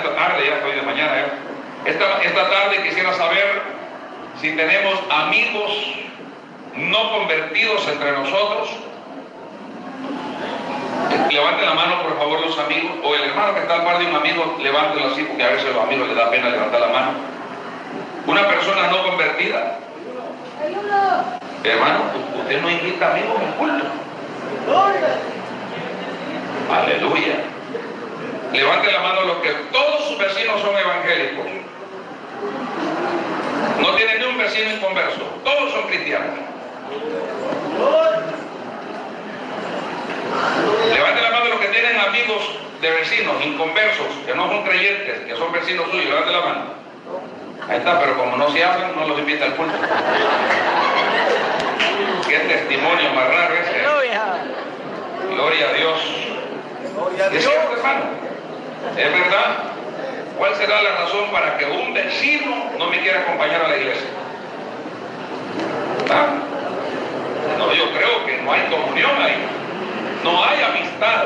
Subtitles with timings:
[0.00, 1.20] esta tarde, ya estoy de mañana.
[1.20, 1.26] ¿eh?
[1.84, 3.62] Esta, esta tarde quisiera saber
[4.40, 5.72] si tenemos amigos
[6.76, 8.70] no convertidos entre nosotros.
[11.30, 14.06] Levanten la mano, por favor, los amigos, o el hermano que está al par de
[14.06, 16.88] un amigo, levántelo así, porque a veces a los amigos les da pena levantar la
[16.88, 17.10] mano.
[18.26, 19.78] Una persona no convertida.
[21.62, 22.00] Hermano,
[22.40, 23.84] usted no invita amigos al culto.
[26.72, 27.59] Aleluya.
[28.52, 31.46] Levante la mano los que todos sus vecinos son evangélicos.
[33.80, 35.22] No tienen ni un vecino inconverso.
[35.44, 36.36] Todos son cristianos.
[40.92, 42.42] Levante la mano los que tienen amigos
[42.80, 46.06] de vecinos inconversos, que no son creyentes, que son vecinos suyos.
[46.06, 46.64] Levante la mano.
[47.68, 49.74] Ahí está, pero como no se hacen, no los invita al culto.
[52.28, 53.70] Qué testimonio más raro ese.
[53.70, 53.84] ¿eh?
[55.30, 55.98] Gloria a Dios.
[57.32, 58.29] Es cierto, hermano.
[58.96, 59.70] Es verdad.
[60.38, 64.08] ¿Cuál será la razón para que un vecino no me quiera acompañar a la iglesia?
[66.10, 66.28] ¿Ah?
[67.58, 69.36] No, yo creo que no hay comunión ahí.
[70.24, 71.24] No hay amistad.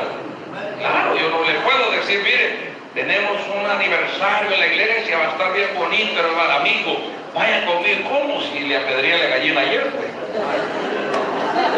[0.79, 5.29] Claro, yo no le puedo decir, mire, tenemos un aniversario en la iglesia, va a
[5.29, 6.97] estar bien bonito, hermano, amigo.
[7.33, 9.91] Vaya conmigo, ¿cómo si le apedría la gallina ayer?
[9.91, 10.07] Pues?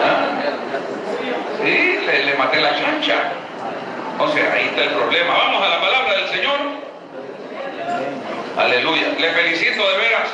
[0.03, 0.25] ¿Ah?
[1.63, 3.31] Sí, le, le maté la chancha.
[4.19, 5.33] O sea, ahí está el problema.
[5.33, 6.57] Vamos a la palabra del Señor.
[8.57, 9.09] Aleluya.
[9.19, 10.29] Le felicito de veras.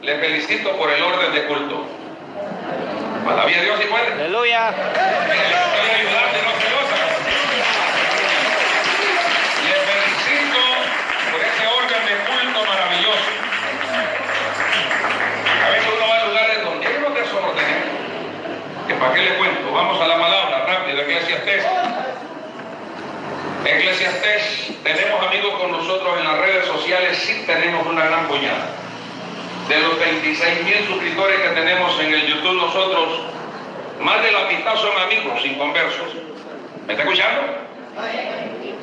[0.00, 1.84] Le felicito por el orden de culto.
[3.46, 4.12] Dios si puede.
[4.12, 4.72] Aleluya.
[11.30, 13.30] Por ese orden de culto maravilloso.
[15.64, 17.76] A veces uno va a lugares donde hay unos desórdenes.
[18.88, 19.72] Que para qué le cuento.
[19.72, 21.64] Vamos a la palabra rápido, Eclesiastés.
[23.66, 28.68] Eclesiastés, tenemos amigos con nosotros en las redes sociales, sí tenemos una gran puñada.
[29.68, 33.22] De los 26 mil suscriptores que tenemos en el YouTube nosotros,
[34.00, 36.14] más de la mitad son amigos inconversos.
[36.86, 37.42] ¿Me está escuchando?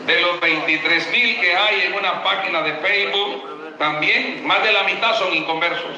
[0.05, 4.83] De los 23 mil que hay en una página de Facebook, también más de la
[4.83, 5.95] mitad son inconversos.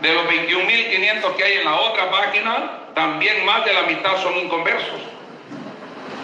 [0.00, 4.36] De los 21.500 que hay en la otra página, también más de la mitad son
[4.36, 5.00] inconversos.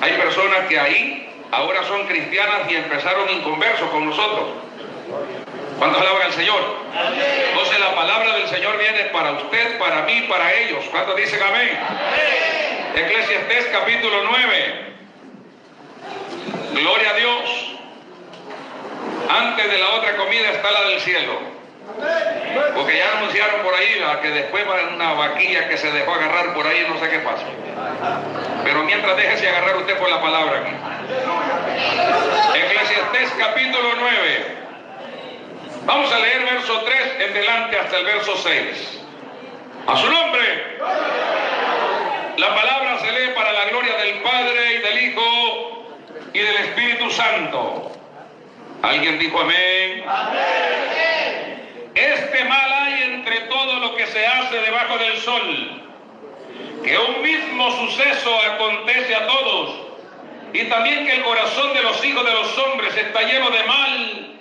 [0.01, 1.16] Hay personas que ahí
[1.57, 4.49] ahora son cristianas y empezaron inconversos con nosotros.
[5.79, 6.61] ¿Cuántos alaban al Señor?
[7.49, 10.85] Entonces la palabra del Señor viene para usted, para mí, para ellos.
[10.91, 11.71] ¿Cuántos dicen amén?
[12.95, 14.87] Eclesiastés capítulo 9.
[16.73, 17.73] Gloria a Dios.
[19.29, 21.57] Antes de la otra comida está la del cielo.
[22.75, 26.53] Porque ya anunciaron por ahí la que después va una vaquilla que se dejó agarrar
[26.55, 27.47] por ahí, no sé qué pasa.
[28.65, 30.96] Pero mientras déjese agarrar usted por la palabra aquí.
[32.55, 34.57] Eclesiastés capítulo 9.
[35.85, 39.01] Vamos a leer verso 3 en delante hasta el verso 6.
[39.87, 40.79] A su nombre.
[42.39, 45.87] La palabra se lee para la gloria del Padre y del Hijo
[46.33, 47.93] y del Espíritu Santo.
[48.83, 50.05] ¿Alguien dijo amén?
[51.95, 55.83] Este mal hay entre todo lo que se hace debajo del sol,
[56.85, 59.86] que un mismo suceso acontece a todos,
[60.57, 64.41] y también que el corazón de los hijos de los hombres está lleno de mal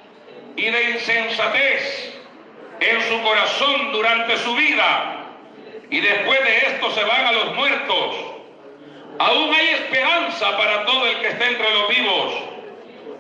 [0.56, 2.14] y de insensatez
[2.80, 5.26] en su corazón durante su vida,
[5.90, 8.16] y después de esto se van a los muertos.
[9.20, 12.34] Aún hay esperanza para todo el que esté entre los vivos,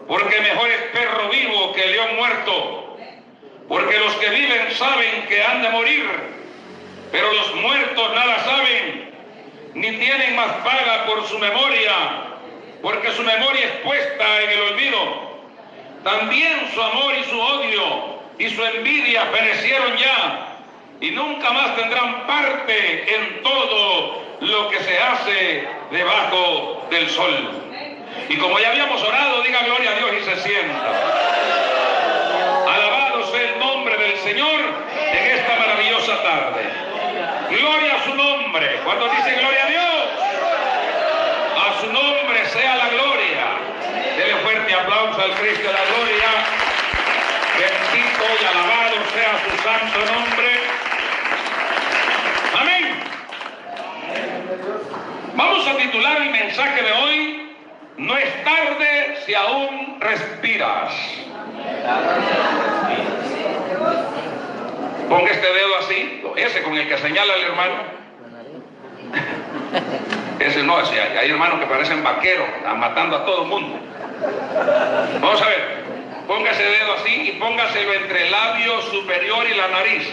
[0.07, 2.97] porque mejor es perro vivo que león muerto.
[3.67, 6.05] Porque los que viven saben que han de morir,
[7.11, 9.11] pero los muertos nada saben,
[9.73, 12.34] ni tienen más paga por su memoria,
[12.85, 14.99] porque su memoria es puesta en el olvido.
[16.03, 20.59] También su amor y su odio y su envidia perecieron ya,
[21.01, 27.49] y nunca más tendrán parte en todo lo que se hace debajo del sol.
[28.29, 31.15] Y como ya habíamos orado, diga gloria a Dios y se sienta.
[34.25, 34.59] Señor
[35.13, 36.63] en esta maravillosa tarde.
[37.51, 38.79] Gloria a su nombre.
[38.83, 39.95] Cuando dice gloria a Dios,
[41.55, 43.45] a su nombre sea la gloria.
[44.17, 46.29] Dele fuerte aplauso al Cristo la gloria.
[47.57, 50.49] Bendito y alabado sea su santo nombre.
[52.59, 52.83] Amén.
[55.35, 57.55] Vamos a titular el mensaje de hoy.
[57.97, 60.93] No es tarde si aún respiras.
[65.09, 67.75] Ponga este dedo así, ese con el que señala el hermano.
[70.39, 73.79] Ese no, hay hermanos que parecen vaqueros, matando a todo el mundo.
[75.19, 75.83] Vamos a ver.
[76.27, 80.09] póngase el dedo así y póngaselo entre el labio superior y la nariz.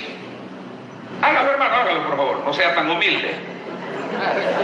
[1.22, 2.38] Hágalo, hermano, hágalo, por favor.
[2.44, 3.34] No sea tan humilde.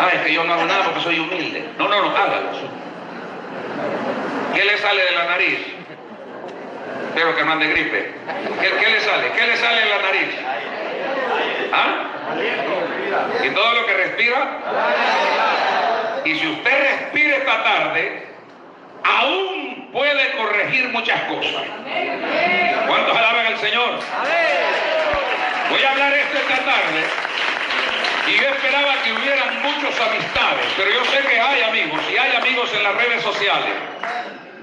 [0.00, 1.69] Ah, es que yo no hago nada porque soy humilde.
[1.79, 2.50] No, no, no, hágalo.
[4.55, 5.59] ¿Qué le sale de la nariz?
[7.09, 8.12] Espero que no ande gripe.
[8.61, 9.33] ¿Qué, ¿Qué, le sale?
[9.33, 10.29] ¿Qué le sale de la nariz?
[11.73, 12.09] ¿Ah?
[13.45, 14.59] ¿Y todo lo que respira?
[16.25, 18.28] Y si usted respira esta tarde,
[19.09, 21.63] aún puede corregir muchas cosas.
[22.87, 24.01] ¿Cuántos alaban al Señor?
[25.71, 27.03] Voy a hablar esto esta tarde.
[28.29, 32.37] Y yo esperaba que hubieran muchos amistades, pero yo sé que hay amigos y hay
[32.37, 33.73] amigos en las redes sociales.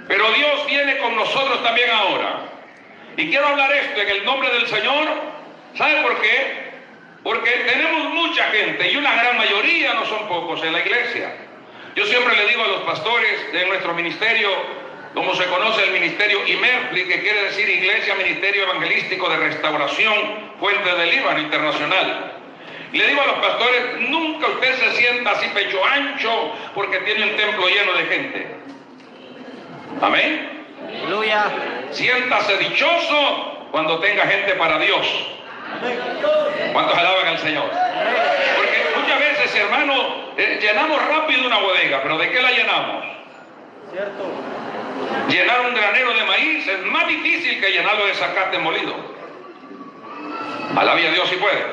[0.08, 2.42] Pero Dios viene con nosotros también ahora.
[3.18, 5.08] Y quiero hablar esto en el nombre del Señor.
[5.76, 6.66] ¿Sabe por qué?
[7.24, 11.34] Porque tenemos mucha gente y una gran mayoría, no son pocos, en la iglesia.
[11.96, 14.50] Yo siempre le digo a los pastores de nuestro ministerio,
[15.14, 20.14] como se conoce el ministerio IMERFLI, que quiere decir Iglesia Ministerio Evangelístico de Restauración
[20.60, 22.34] Fuente del Líbano Internacional.
[22.92, 27.38] Le digo a los pastores, nunca usted se sienta así pecho ancho porque tiene un
[27.38, 28.56] templo lleno de gente.
[30.02, 30.66] Amén.
[31.02, 31.46] Aleluya.
[31.92, 35.08] Siéntase dichoso cuando tenga gente para Dios.
[36.74, 37.70] ¿Cuántos alaban al Señor?
[37.70, 43.06] Porque muchas veces, hermano, eh, llenamos rápido una bodega, pero ¿de qué la llenamos?
[43.92, 44.24] Cierto.
[45.30, 48.94] Llenar un granero de maíz es más difícil que llenarlo de zacate molido.
[50.76, 51.64] A Dios si puede.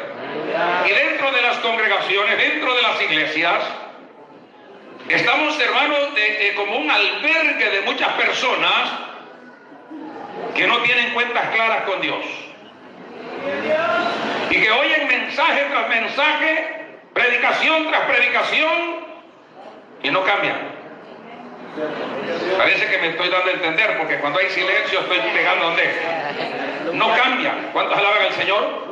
[0.86, 3.64] Y dentro de las congregaciones, dentro de las iglesias,
[5.08, 8.92] estamos, hermanos, de, de, como un albergue de muchas personas
[10.54, 12.24] que no tienen cuentas claras con Dios.
[14.50, 16.81] Y que oyen mensaje tras mensaje,
[17.12, 19.12] predicación tras predicación,
[20.02, 20.72] y no cambian.
[22.58, 25.90] Parece que me estoy dando a entender, porque cuando hay silencio estoy pegando donde.
[26.92, 27.70] No cambian.
[27.72, 28.88] ¿Cuántos alaban al Señor?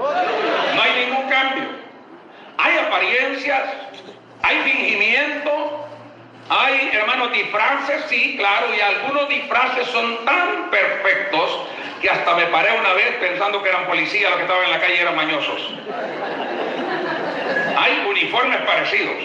[0.75, 1.65] No hay ningún cambio.
[2.57, 3.61] Hay apariencias,
[4.43, 5.87] hay fingimiento,
[6.49, 11.67] hay, hermanos, disfraces, sí, claro, y algunos disfraces son tan perfectos
[12.01, 14.81] que hasta me paré una vez pensando que eran policías los que estaban en la
[14.81, 15.75] calle eran mañosos.
[17.77, 19.17] Hay uniformes parecidos.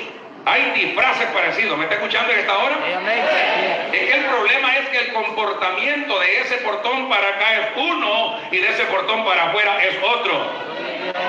[0.45, 1.77] Hay disfraces parecidos.
[1.77, 2.77] ¿Me está escuchando en esta hora?
[3.91, 8.39] Es que el problema es que el comportamiento de ese portón para acá es uno
[8.51, 10.51] y de ese portón para afuera es otro.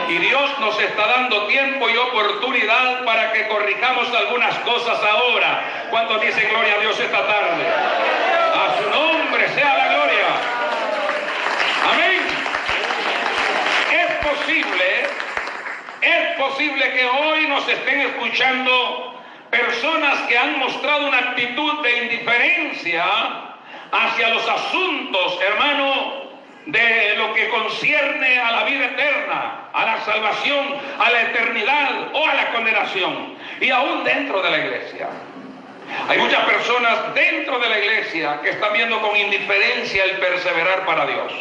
[0.09, 5.87] Y Dios nos está dando tiempo y oportunidad para que corrijamos algunas cosas ahora.
[5.91, 7.65] ¿Cuántos dicen gloria a Dios esta tarde?
[7.67, 10.27] A su nombre sea la gloria.
[11.91, 12.21] Amén.
[13.93, 15.26] Es posible
[16.01, 19.21] es posible que hoy nos estén escuchando
[19.51, 23.05] personas que han mostrado una actitud de indiferencia
[23.93, 26.27] hacia los asuntos, hermano,
[26.67, 32.27] de lo que concierne a la vida eterna, a la salvación, a la eternidad o
[32.27, 33.37] a la condenación.
[33.61, 35.09] Y aún dentro de la iglesia.
[36.09, 41.07] Hay muchas personas dentro de la iglesia que están viendo con indiferencia el perseverar para
[41.07, 41.33] Dios.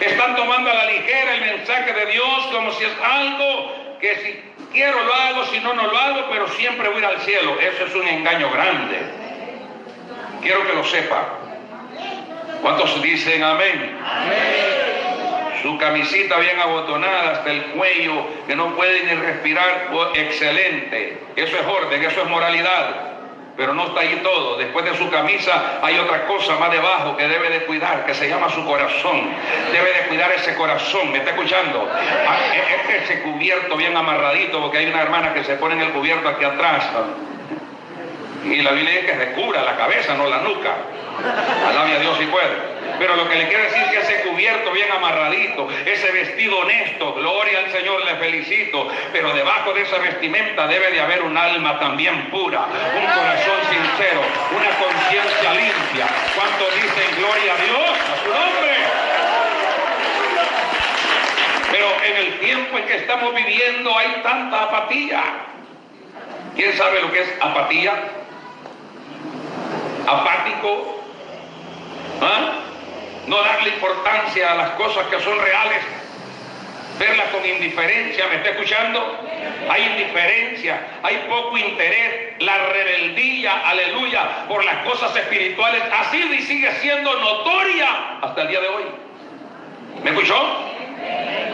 [0.00, 4.66] Están tomando a la ligera el mensaje de Dios como si es algo que si
[4.72, 7.58] quiero lo hago, si no, no lo hago, pero siempre voy al cielo.
[7.60, 8.98] Eso es un engaño grande.
[10.42, 11.28] Quiero que lo sepa.
[12.62, 13.98] ¿Cuántos dicen amén?
[14.04, 15.62] amén?
[15.62, 21.18] Su camisita bien abotonada hasta el cuello, que no puede ni respirar, oh, excelente.
[21.34, 23.15] Eso es orden, eso es moralidad
[23.56, 24.56] pero no está ahí todo.
[24.58, 28.28] Después de su camisa hay otra cosa más debajo que debe de cuidar, que se
[28.28, 29.30] llama su corazón.
[29.72, 31.12] Debe de cuidar ese corazón.
[31.12, 31.88] ¿Me está escuchando?
[32.54, 36.28] Es ese cubierto bien amarradito, porque hay una hermana que se pone en el cubierto
[36.28, 36.84] aquí atrás.
[38.44, 40.74] Y la Biblia dice que se cubra la cabeza, no la nuca.
[41.68, 42.76] Alabe a Dios si puede.
[42.98, 47.14] Pero lo que le quiero decir es que ese cubierto bien amarradito, ese vestido honesto,
[47.14, 48.88] gloria al Señor, le felicito.
[49.12, 54.22] Pero debajo de esa vestimenta debe de haber un alma también pura, un corazón sincero,
[54.50, 56.06] una conciencia limpia.
[56.34, 57.90] ¿Cuántos dicen gloria a Dios?
[58.00, 58.76] A su nombre.
[61.70, 65.22] Pero en el tiempo en que estamos viviendo hay tanta apatía.
[66.54, 67.92] ¿Quién sabe lo que es apatía?
[70.06, 70.95] Apático.
[72.20, 72.52] ¿Ah?
[73.26, 75.82] No darle importancia a las cosas que son reales.
[76.98, 78.26] Verlas con indiferencia.
[78.28, 79.20] ¿Me está escuchando?
[79.68, 85.82] Hay indiferencia, hay poco interés, la rebeldía, aleluya, por las cosas espirituales.
[85.98, 88.84] Así sigue siendo notoria hasta el día de hoy.
[90.02, 90.36] ¿Me escuchó?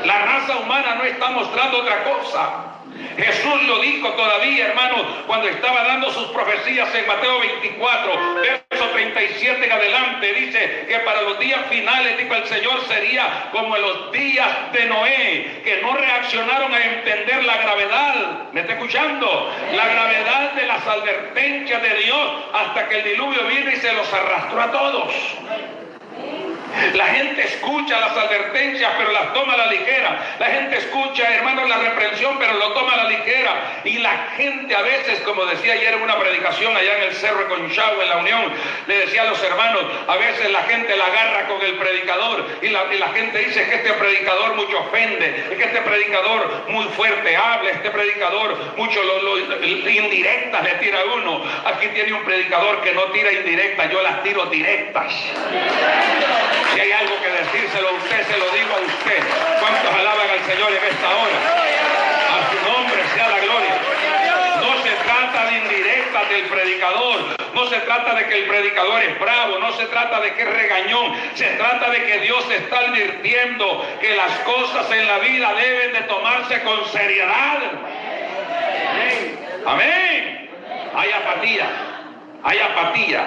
[0.05, 2.72] La raza humana no está mostrando otra cosa.
[3.17, 8.89] Jesús lo dijo todavía, hermano, cuando estaba dando sus profecías en Mateo 24, verso verso
[8.93, 13.83] 37 en adelante dice que para los días finales, dijo el Señor, sería como en
[13.83, 18.15] los días de Noé, que no reaccionaron a entender la gravedad.
[18.53, 19.53] ¿Me está escuchando?
[19.75, 24.13] La gravedad de las advertencias de Dios hasta que el diluvio vino y se los
[24.13, 25.15] arrastró a todos.
[26.95, 30.37] La gente escucha las advertencias, pero las toma a la ligera.
[30.39, 33.83] La gente escucha, hermanos, la reprensión, pero lo toma a la ligera.
[33.85, 37.41] Y la gente a veces, como decía ayer en una predicación allá en el Cerro
[37.41, 38.53] de Conchau, en la Unión,
[38.87, 42.69] le decía a los hermanos, a veces la gente la agarra con el predicador y
[42.69, 47.91] la, gente dice que este predicador mucho ofende, que este predicador muy fuerte habla, este
[47.91, 51.43] predicador mucho lo, indirectas le tira a uno.
[51.67, 55.13] Aquí tiene un predicador que no tira indirectas, yo las tiro directas.
[56.75, 59.23] Si hay algo que decírselo a usted, se lo digo a usted.
[59.61, 60.41] ¿Cuántos alaban al
[61.05, 63.75] A su nombre sea la gloria.
[64.61, 67.37] No se trata de indirectas del predicador.
[67.55, 69.59] No se trata de que el predicador es bravo.
[69.59, 71.13] No se trata de que es regañón.
[71.35, 76.01] Se trata de que Dios está advirtiendo que las cosas en la vida deben de
[76.03, 77.59] tomarse con seriedad.
[79.67, 80.51] Amén.
[80.95, 81.67] Hay apatía.
[82.45, 83.27] Hay apatía.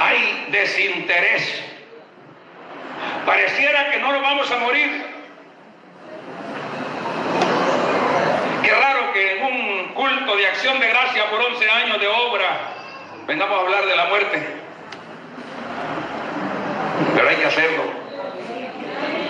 [0.00, 1.64] Hay desinterés.
[3.26, 5.04] Pareciera que no lo vamos a morir.
[8.62, 12.72] Qué raro que en de acción de gracia por 11 años de obra
[13.26, 14.42] vengamos a hablar de la muerte.
[17.14, 17.82] Pero hay que hacerlo.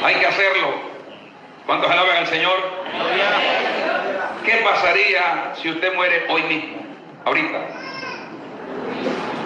[0.05, 0.93] Hay que hacerlo.
[1.67, 2.57] ¿Cuántos alaban al Señor?
[4.45, 6.83] ¿Qué pasaría si usted muere hoy mismo?
[7.25, 7.59] Ahorita.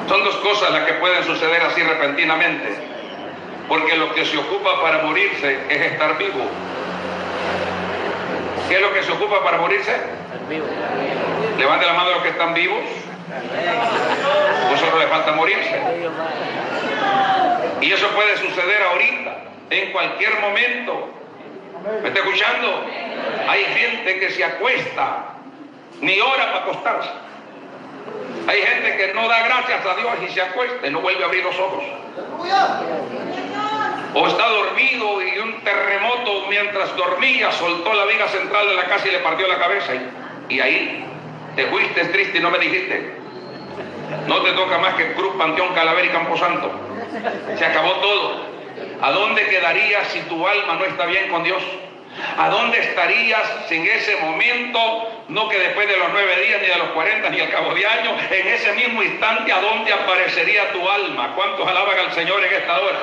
[0.08, 2.76] Son dos cosas las que pueden suceder así repentinamente.
[3.68, 6.48] Porque lo que se ocupa para morirse es estar vivo.
[8.68, 9.92] ¿Qué es lo que se ocupa para morirse?
[11.58, 12.82] Levante la mano a los que están vivos.
[14.70, 15.80] Vosotros le falta morirse.
[17.80, 19.36] Y eso puede suceder ahorita,
[19.70, 21.10] en cualquier momento.
[22.02, 22.84] ¿Me está escuchando?
[23.48, 25.34] Hay gente que se acuesta,
[26.00, 27.10] ni hora para acostarse.
[28.48, 31.26] Hay gente que no da gracias a Dios y se acuesta y no vuelve a
[31.26, 31.84] abrir los ojos
[34.14, 39.08] o está dormido y un terremoto mientras dormía soltó la viga central de la casa
[39.08, 39.92] y le partió la cabeza.
[40.48, 41.04] Y, ahí
[41.56, 43.16] te fuiste triste y no me dijiste.
[44.28, 46.70] No te toca más que Cruz, Panteón, Calavera y Camposanto.
[47.56, 48.46] Se acabó todo.
[49.02, 51.62] ¿A dónde quedarías si tu alma no está bien con Dios?
[52.38, 55.24] ¿A dónde estarías en ese momento?
[55.28, 57.86] No que después de los nueve días, ni de los cuarenta, ni al cabo de
[57.86, 61.34] año, en ese mismo instante, ¿a dónde aparecería tu alma?
[61.34, 62.98] ¿Cuántos alaban al Señor en esta hora?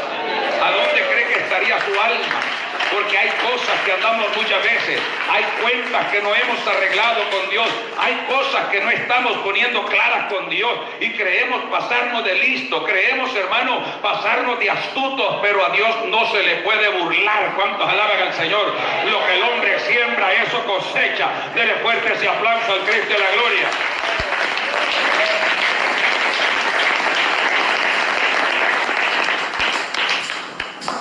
[0.63, 2.62] ¿A dónde cree que estaría su alma?
[2.91, 4.99] Porque hay cosas que andamos muchas veces,
[5.29, 7.67] hay cuentas que no hemos arreglado con Dios,
[7.99, 13.35] hay cosas que no estamos poniendo claras con Dios y creemos pasarnos de listo, creemos
[13.35, 17.53] hermano pasarnos de astutos, pero a Dios no se le puede burlar.
[17.55, 18.73] ¿Cuántos alaban al Señor?
[19.09, 21.29] Lo que el hombre siembra, eso cosecha.
[21.55, 23.67] Dele fuerte ese aplauso al Cristo de la gloria.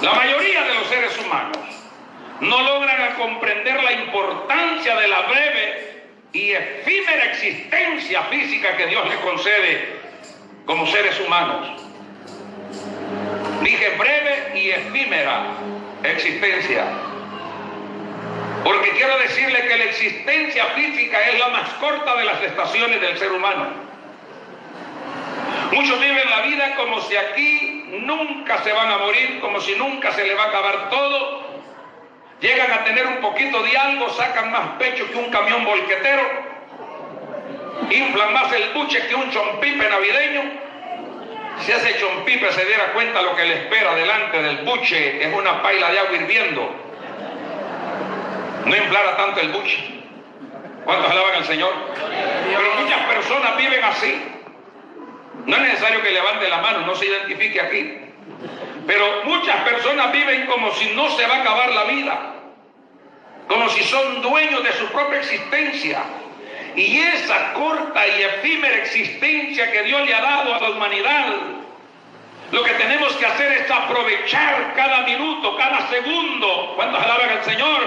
[0.02, 0.61] La mayoría
[0.92, 1.58] seres humanos
[2.40, 9.18] no logran comprender la importancia de la breve y efímera existencia física que Dios les
[9.20, 9.88] concede
[10.66, 11.82] como seres humanos.
[13.62, 15.44] Dije breve y efímera
[16.02, 16.84] existencia.
[18.64, 23.18] Porque quiero decirle que la existencia física es la más corta de las estaciones del
[23.18, 23.68] ser humano.
[25.72, 30.12] Muchos viven la vida como si aquí nunca se van a morir, como si nunca
[30.12, 31.52] se le va a acabar todo.
[32.40, 36.22] Llegan a tener un poquito de algo, sacan más pecho que un camión volquetero,
[37.90, 40.42] inflan más el buche que un chompipe navideño.
[41.60, 45.62] Si ese chompipe se diera cuenta lo que le espera delante del buche es una
[45.62, 46.74] paila de agua hirviendo,
[48.64, 49.78] no inflara tanto el buche.
[50.84, 51.72] ¿Cuántos alaban al Señor?
[51.94, 54.41] Pero muchas personas viven así.
[55.46, 57.98] No es necesario que levante la mano, no se identifique aquí.
[58.86, 62.34] Pero muchas personas viven como si no se va a acabar la vida,
[63.48, 66.02] como si son dueños de su propia existencia.
[66.74, 71.26] Y esa corta y efímera existencia que Dios le ha dado a la humanidad,
[72.52, 77.80] lo que tenemos que hacer es aprovechar cada minuto, cada segundo, cuando alaban al Señor,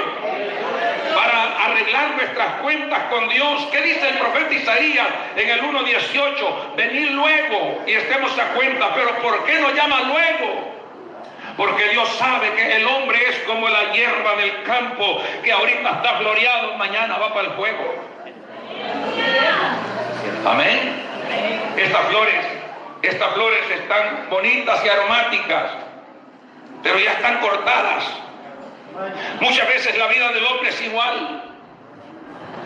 [1.13, 3.67] para arreglar nuestras cuentas con Dios.
[3.72, 6.75] ¿Qué dice el profeta Isaías en el 1.18?
[6.75, 10.75] Venir luego y estemos a cuenta, pero ¿por qué no llama luego?
[11.57, 16.17] Porque Dios sabe que el hombre es como la hierba del campo, que ahorita está
[16.17, 17.95] floreado, mañana va para el fuego.
[20.43, 21.05] Amén.
[21.77, 22.64] Estas flores
[23.07, 25.71] estas flores están bonitas y aromáticas,
[26.83, 28.03] pero ya están cortadas.
[29.39, 31.43] Muchas veces la vida del hombre es igual.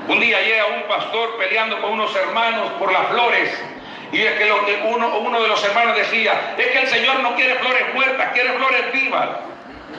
[0.07, 3.63] Un día llega un pastor peleando con unos hermanos por las flores.
[4.11, 7.93] Y es que uno, de los hermanos decía, es que el Señor no quiere flores
[7.93, 9.29] muertas, quiere flores vivas.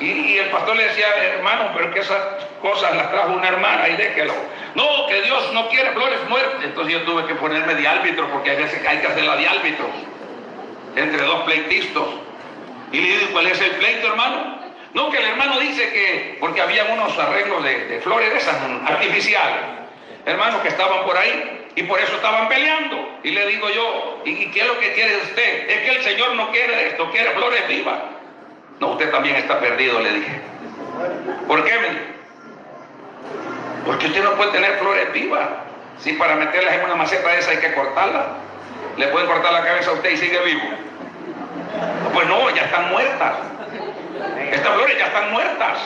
[0.01, 2.19] Y, el pastor le decía, hermano, pero que esas
[2.61, 4.35] cosas las trajo una hermana y déjelo.
[4.75, 6.65] No, que Dios no quiere flores muertas.
[6.65, 9.91] Entonces yo tuve que ponerme de árbitro porque a veces hay que hacerla de árbitro
[10.97, 12.03] entre dos pleitistas.
[12.93, 14.61] Y le digo, ¿cuál es el pleito, hermano?
[14.95, 18.57] No, que el hermano dice que, porque había unos arreglos de, flores de esas
[18.87, 19.61] artificiales,
[20.27, 23.19] hermanos que estaban por ahí y por eso estaban peleando.
[23.23, 25.71] Y le digo yo, ¿y qué es lo que quiere usted?
[25.71, 28.01] Es que el Señor no quiere esto, quiere flores vivas.
[28.81, 30.41] No, usted también está perdido, le dije.
[31.47, 31.75] ¿Por qué?
[33.87, 35.49] Porque usted no puede tener flores vivas.
[35.99, 38.37] Si para meterlas en una maceta de esa hay que cortarla,
[39.01, 40.61] le pueden cortar la cabeza a usted y sigue vivo.
[42.13, 43.35] Pues no, ya están muertas.
[44.53, 45.79] Estas flores ya están muertas.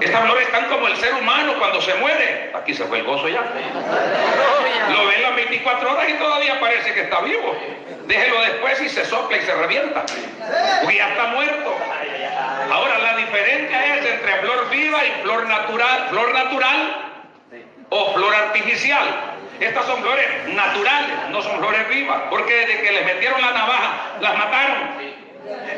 [0.00, 2.52] Estas flores están como el ser humano cuando se muere.
[2.54, 3.42] Aquí se fue el gozo ya.
[4.92, 7.56] Lo ven las 24 horas y todavía parece que está vivo.
[8.06, 10.04] Déjelo después y se sopla y se revienta.
[10.82, 11.74] Porque ya está muerto.
[12.70, 16.06] Ahora la diferencia es entre flor viva y flor natural.
[16.10, 17.12] Flor natural
[17.88, 19.35] o flor artificial.
[19.60, 22.22] Estas son flores naturales, no son flores vivas.
[22.30, 25.26] Porque desde que les metieron la navaja, las mataron.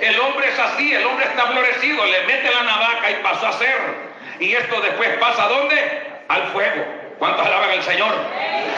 [0.01, 3.53] El hombre es así, el hombre está florecido, le mete la navaja y pasó a
[3.53, 3.79] ser.
[4.41, 6.03] Y esto después pasa a dónde?
[6.29, 6.85] Al fuego.
[7.19, 8.15] ¿Cuántos alaban al Señor?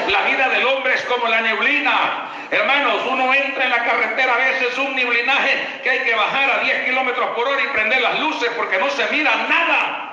[0.09, 2.31] La vida del hombre es como la neblina.
[2.51, 6.65] Hermanos, uno entra en la carretera a veces un neblinaje que hay que bajar a
[6.65, 10.10] 10 kilómetros por hora y prender las luces porque no se mira nada.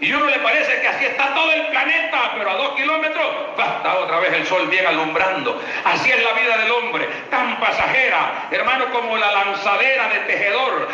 [0.00, 3.98] Y uno le parece que así está todo el planeta, pero a dos kilómetros está
[3.98, 5.60] otra vez el sol bien alumbrando.
[5.84, 10.88] Así es la vida del hombre, tan pasajera, hermano, como la lanzadera de tejedor.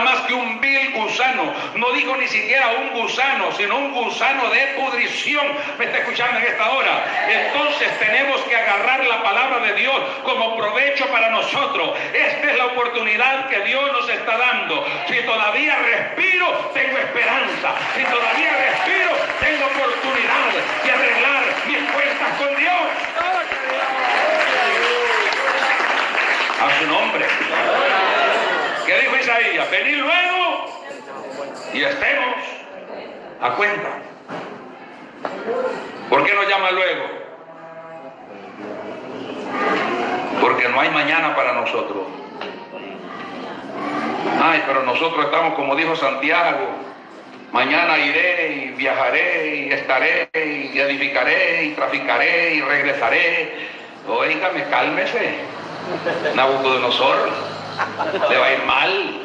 [0.00, 1.52] Más que un vil gusano.
[1.76, 5.46] No digo ni siquiera un gusano, sino un gusano de pudrición.
[5.78, 7.26] Me está escuchando en esta hora.
[7.28, 11.96] Entonces tenemos que agarrar la palabra de Dios como provecho para nosotros.
[12.12, 14.86] Esta es la oportunidad que Dios nos está dando.
[15.08, 17.74] Si todavía respiro, tengo esperanza.
[17.94, 20.50] Si todavía respiro, tengo oportunidad
[20.84, 22.80] de arreglar mis cuentas con Dios.
[26.60, 27.93] A su nombre.
[28.94, 29.70] ¿Qué dijo Isaías?
[29.72, 30.66] Venid luego
[31.72, 32.36] y estemos
[33.40, 33.88] a cuenta.
[36.08, 37.04] ¿Por qué nos llama luego?
[40.40, 42.04] Porque no hay mañana para nosotros.
[44.40, 46.84] Ay, pero nosotros estamos, como dijo Santiago,
[47.52, 53.68] Mañana iré y viajaré y estaré y edificaré y traficaré y regresaré.
[54.08, 55.36] Oígame, cálmese.
[56.34, 57.30] Nabucodonosor,
[58.28, 59.20] le va a ir mal.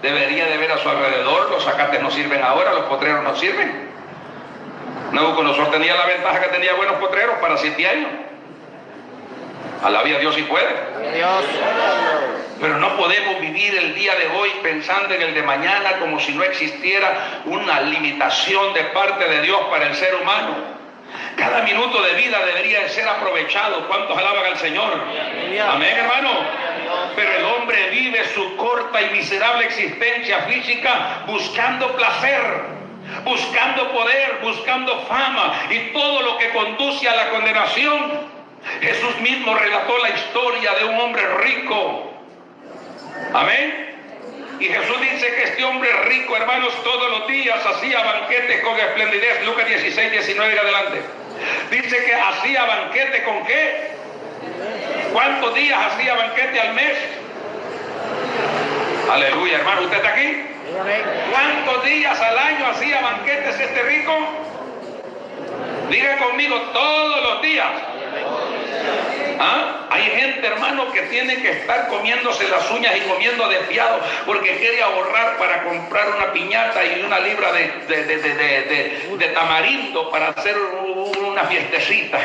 [0.00, 3.92] Debería de ver a su alrededor, los zacates no sirven ahora, los potreros no sirven.
[5.12, 8.10] Nabucodonosor tenía la ventaja que tenía buenos potreros para siete años.
[9.82, 10.68] Alabía a Dios si puede.
[12.60, 16.32] Pero no podemos vivir el día de hoy pensando en el de mañana como si
[16.32, 20.54] no existiera una limitación de parte de Dios para el ser humano.
[21.36, 23.86] Cada minuto de vida debería ser aprovechado.
[23.88, 24.92] ¿Cuántos alaban al Señor?
[25.68, 26.30] Amén, hermano.
[27.16, 32.42] Pero el hombre vive su corta y miserable existencia física buscando placer,
[33.24, 38.32] buscando poder, buscando fama y todo lo que conduce a la condenación.
[38.80, 42.12] Jesús mismo relató la historia de un hombre rico
[43.32, 43.88] Amén.
[44.60, 49.44] Y Jesús dice que este hombre rico, hermanos, todos los días hacía banquetes con esplendidez.
[49.46, 51.02] Lucas 16, 19 y adelante.
[51.70, 53.90] Dice que hacía banquete con qué?
[55.12, 56.96] ¿Cuántos días hacía banquete al mes?
[59.10, 60.46] Aleluya, hermano, ¿usted está aquí?
[61.30, 64.12] ¿Cuántos días al año hacía banquetes este rico?
[65.90, 67.68] Diga conmigo, todos los días.
[69.38, 69.86] ¿Ah?
[69.90, 74.82] Hay gente, hermano, que tiene que estar comiéndose las uñas y comiendo desviado porque quiere
[74.82, 82.18] ahorrar para comprar una piñata y una libra de, tamarindo para hacer una fiestecita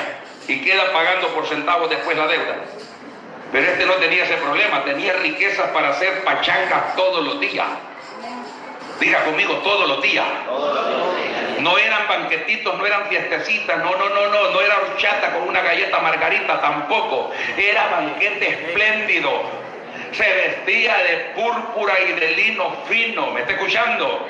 [0.48, 2.56] y queda pagando por centavos después la deuda.
[3.52, 7.68] Pero este no tenía ese problema, tenía riquezas para hacer pachangas todos los días.
[9.00, 10.26] Diga conmigo todos los días.
[11.60, 15.62] No eran banquetitos, no eran fiestecitas, no, no, no, no, no era horchata con una
[15.62, 17.32] galleta margarita tampoco.
[17.58, 19.67] Era banquete espléndido.
[20.12, 24.28] Se vestía de púrpura y de lino fino, ¿me está escuchando?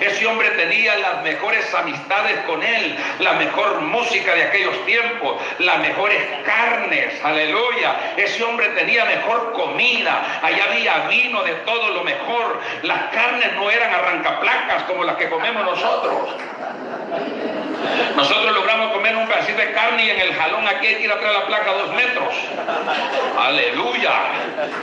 [0.00, 5.78] Ese hombre tenía las mejores amistades con él, la mejor música de aquellos tiempos, las
[5.80, 8.14] mejores carnes, aleluya.
[8.16, 12.60] Ese hombre tenía mejor comida, allá había vino de todo lo mejor.
[12.82, 16.34] Las carnes no eran arrancaplacas como las que comemos nosotros.
[18.16, 21.12] Nosotros logramos comer un pedacito de carne y en el jalón aquí hay que ir
[21.12, 22.34] atrás de la placa dos metros.
[23.38, 24.12] Aleluya.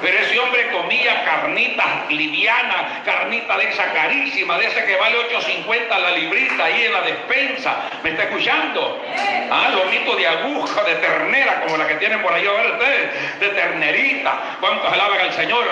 [0.01, 5.99] Pero ese hombre comía carnita liviana, carnita de esa carísima, de esa que vale 8.50
[5.99, 7.75] la librita ahí en la despensa.
[8.03, 9.03] ¿Me está escuchando?
[9.51, 13.39] Ah, lomito de aguja, de ternera, como la que tienen por ahí a ver ustedes,
[13.39, 14.57] de ternerita.
[14.59, 15.65] ¿Cuántos alaban al Señor?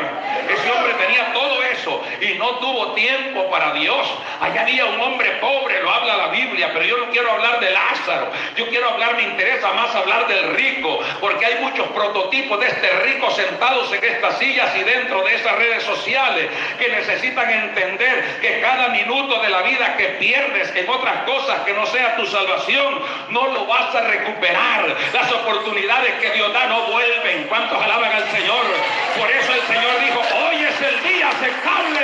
[0.49, 4.07] Ese hombre tenía todo eso y no tuvo tiempo para Dios.
[4.39, 7.71] Allá había un hombre pobre, lo habla la Biblia, pero yo no quiero hablar de
[7.71, 8.29] Lázaro.
[8.57, 12.89] Yo quiero hablar, me interesa más hablar del rico, porque hay muchos prototipos de este
[13.05, 18.59] rico sentados en estas sillas y dentro de esas redes sociales que necesitan entender que
[18.59, 23.01] cada minuto de la vida que pierdes en otras cosas que no sea tu salvación,
[23.29, 24.93] no lo vas a recuperar.
[25.13, 27.45] Las oportunidades que Dios da no vuelven.
[27.47, 28.65] ¿Cuántos alaban al Señor?
[29.17, 32.01] Por eso el Señor dijo, hoy es el día aceptable.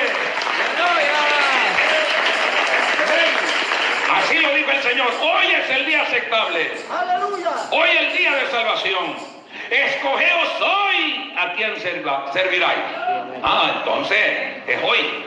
[4.16, 5.08] Así lo dijo el Señor.
[5.22, 6.72] Hoy es el día aceptable.
[6.90, 7.52] Aleluya.
[7.72, 9.16] Hoy el día de salvación.
[9.70, 12.80] Escogeos hoy a serva- serviráis.
[13.44, 15.26] Ah, entonces es hoy.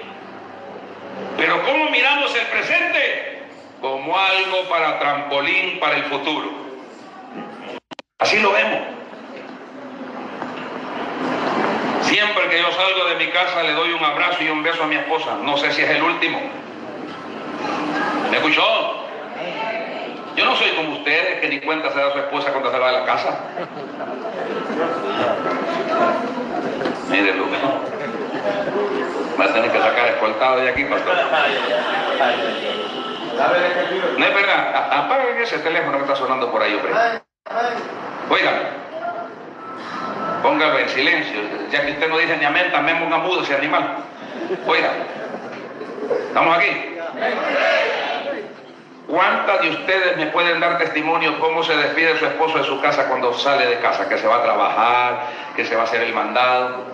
[1.36, 3.42] Pero ¿cómo miramos el presente?
[3.80, 6.50] Como algo para trampolín para el futuro.
[8.18, 8.80] Así lo vemos.
[12.02, 14.86] Siempre que yo salgo de mi casa le doy un abrazo y un beso a
[14.86, 15.36] mi esposa.
[15.42, 16.40] No sé si es el último.
[18.30, 18.62] ¿Me escuchó?
[20.36, 22.86] Yo no soy como ustedes que ni cuenta se da su esposa cuando se va
[22.88, 23.38] de la casa.
[27.08, 27.60] Mire, Lucas.
[29.38, 31.14] Va a tener que sacar escoltado de aquí, pastor.
[34.18, 34.92] No es verdad.
[34.92, 36.92] Apaguen ese teléfono que está sonando por ahí, hombre.
[38.30, 38.54] Oigan.
[40.42, 41.40] Póngalo en silencio.
[41.70, 43.96] Ya que usted no dice ni amén, también ponga mudo ese animal.
[44.66, 44.90] Oiga.
[46.28, 46.93] ¿Estamos aquí?
[49.08, 53.06] ¿Cuántas de ustedes me pueden dar testimonio cómo se despide su esposo de su casa
[53.08, 54.08] cuando sale de casa?
[54.08, 55.20] Que se va a trabajar,
[55.54, 56.84] que se va a hacer el mandado,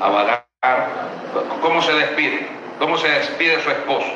[0.00, 0.44] a vagar.
[1.60, 2.48] ¿Cómo se despide?
[2.78, 4.06] ¿Cómo se despide su esposo?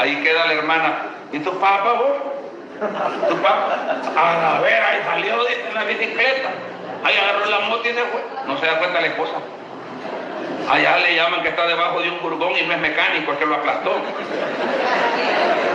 [0.00, 0.98] Ahí- queda la hermana.
[1.32, 2.16] ¿Y tu papá, vos?
[3.28, 3.96] ¿Tu papá?
[4.16, 6.50] A ver, ahí salió de la bicicleta.
[7.04, 8.22] Ahí agarró la moto y se fue.
[8.46, 9.32] No se da cuenta la esposa.
[10.68, 13.46] Allá le llaman que está debajo de un furgón y no es mecánico, es que
[13.46, 13.94] lo aplastó.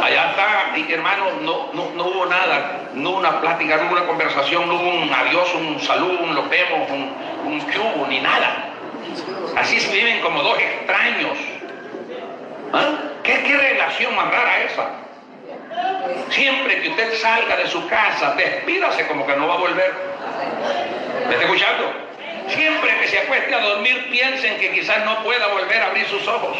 [0.04, 3.93] Allá está, y hermano, no, no, no hubo nada, no hubo una plática, no hubo
[3.93, 7.13] una conversación, no hubo un adiós, un saludo, un lo vemos, un,
[7.45, 8.69] un hubo, ni nada.
[9.56, 11.38] Así se viven como dos extraños.
[12.73, 12.89] ¿Ah?
[13.23, 14.89] ¿Qué, ¿Qué relación más rara esa?
[16.30, 19.93] Siempre que usted salga de su casa, despídase como que no va a volver.
[21.27, 22.11] ¿Me está escuchando?
[22.54, 26.28] Siempre que se acueste a dormir, piensen que quizás no pueda volver a abrir sus
[26.28, 26.58] ojos.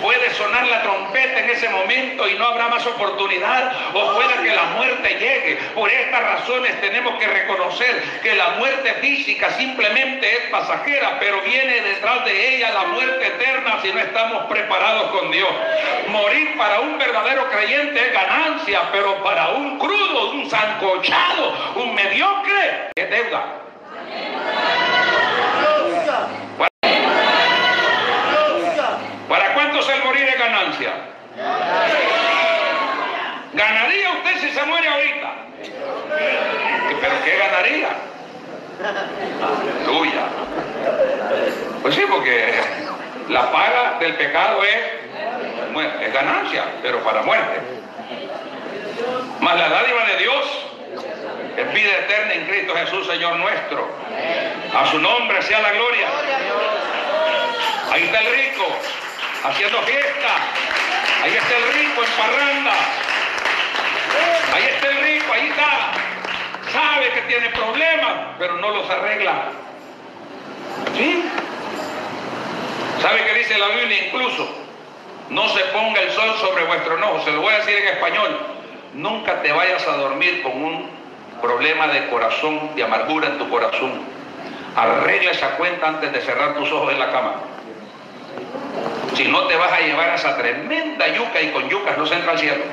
[0.00, 4.54] Puede sonar la trompeta en ese momento y no habrá más oportunidad o pueda que
[4.54, 5.56] la muerte llegue.
[5.74, 11.80] Por estas razones tenemos que reconocer que la muerte física simplemente es pasajera, pero viene
[11.80, 15.50] detrás de ella la muerte eterna si no estamos preparados con Dios.
[16.08, 22.90] Morir para un verdadero creyente es ganancia, pero para un crudo, un sancochado, un mediocre
[22.94, 23.44] es deuda.
[25.56, 26.28] Aleluya.
[28.28, 28.98] Aleluya.
[29.28, 30.02] ¿Para cuántos el
[33.52, 35.32] ¿Ganaría usted si se muere ahorita?
[37.00, 37.88] ¿Pero qué ganaría?
[39.42, 40.26] Aleluya.
[41.82, 42.54] Pues sí, porque
[43.28, 47.60] la paga del pecado es ganancia, pero para muerte.
[49.40, 50.66] Más la dádiva de Dios
[51.56, 53.88] es vida eterna en Cristo Jesús, Señor nuestro.
[54.76, 56.08] A su nombre sea la gloria.
[57.92, 58.66] Ahí está el rico,
[59.44, 60.28] haciendo fiesta.
[61.22, 62.72] Ahí está el rico en parranda.
[64.54, 65.92] Ahí está el rico, ahí está.
[66.72, 69.50] Sabe que tiene problemas, pero no los arregla.
[70.96, 71.24] ¿Sí?
[73.00, 74.48] ¿Sabe qué dice la Biblia incluso?
[75.28, 77.22] No se ponga el sol sobre vuestro enojo.
[77.24, 78.40] Se lo voy a decir en español.
[78.94, 80.90] Nunca te vayas a dormir con un
[81.42, 84.02] problema de corazón, de amargura en tu corazón.
[84.76, 87.34] Arregla esa cuenta antes de cerrar tus ojos en la cama.
[89.14, 92.14] Si no te vas a llevar a esa tremenda yuca y con yucas no se
[92.14, 92.64] entra al cielo.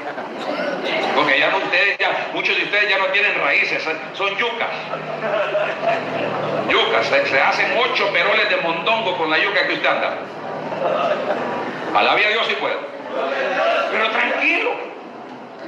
[1.16, 1.98] Porque ya no ustedes,
[2.34, 4.70] muchos de ustedes ya no tienen raíces, eh, son yucas.
[6.70, 10.18] Yucas, se, hacen ocho peroles de mondongo con la yuca que usted anda.
[11.94, 12.76] Alabe a Dios si puede.
[13.92, 14.72] Pero tranquilo.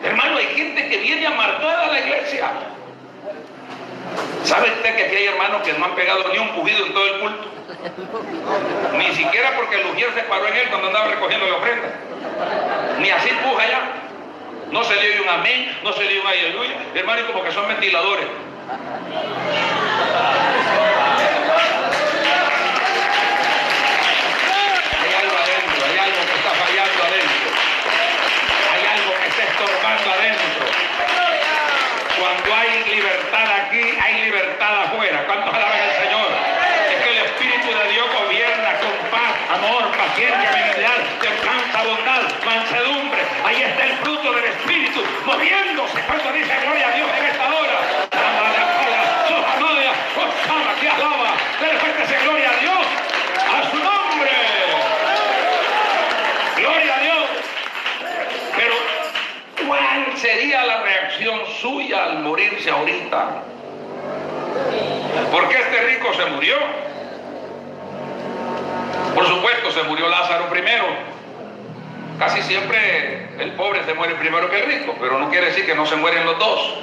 [0.03, 2.49] Hermano, hay gente que viene amargada a la iglesia.
[4.43, 7.05] ¿Sabe usted que aquí hay hermanos que no han pegado ni un pujido en todo
[7.05, 7.52] el culto?
[8.97, 11.87] Ni siquiera porque el ujier se paró en él cuando andaba recogiendo la ofrenda.
[12.99, 13.81] Ni así puja ya.
[14.71, 16.75] No se le oye un amén, no se le oye un aleluya.
[16.95, 18.25] Hermano, como que son ventiladores.
[25.01, 27.49] Hay algo adentro, hay algo que está fallando adentro.
[28.73, 30.65] Hay algo que está estorbando adentro.
[32.19, 35.25] Cuando hay libertad aquí, hay libertad afuera.
[35.25, 36.27] ¿Cuántos alaban al Señor?
[36.89, 43.21] Es que el Espíritu de Dios gobierna con paz, amor, paciencia, benignidad, templanza, bondad, mansedumbre.
[43.45, 45.03] Ahí está el fruto del Espíritu
[45.53, 45.99] moviéndose.
[46.07, 47.79] Cuando dice gloria a Dios en esta hora.
[50.79, 51.35] que alaba.
[51.61, 52.85] Dale fuerte ese gloria a Dios.
[53.37, 54.31] A su nombre.
[56.57, 57.29] Gloria a Dios.
[58.55, 58.75] Pero,
[59.67, 63.43] ¿cuál sería la reacción suya al morirse ahorita?
[65.31, 66.55] ¿Por qué este rico se murió?
[69.15, 70.85] Por supuesto, se murió Lázaro primero.
[72.23, 75.75] Casi siempre el pobre se muere primero que el rico, pero no quiere decir que
[75.75, 76.75] no se mueren los dos.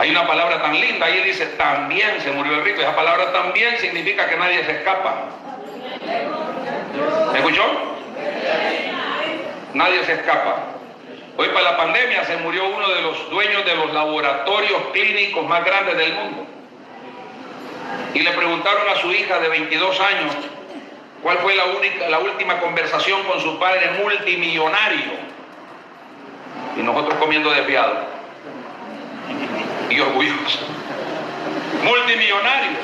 [0.00, 2.80] Hay una palabra tan linda, ahí dice también se murió el rico.
[2.80, 5.26] Esa palabra también significa que nadie se escapa.
[7.32, 7.62] ¿Me escuchó?
[9.74, 10.56] Nadie se escapa.
[11.36, 15.64] Hoy para la pandemia se murió uno de los dueños de los laboratorios clínicos más
[15.64, 16.46] grandes del mundo.
[18.12, 20.34] Y le preguntaron a su hija de 22 años
[21.22, 25.28] cuál fue la, única, la última conversación con su padre multimillonario.
[26.76, 28.06] Y nosotros comiendo desviado
[29.90, 30.60] y orgulloso.
[31.82, 32.78] Multimillonario.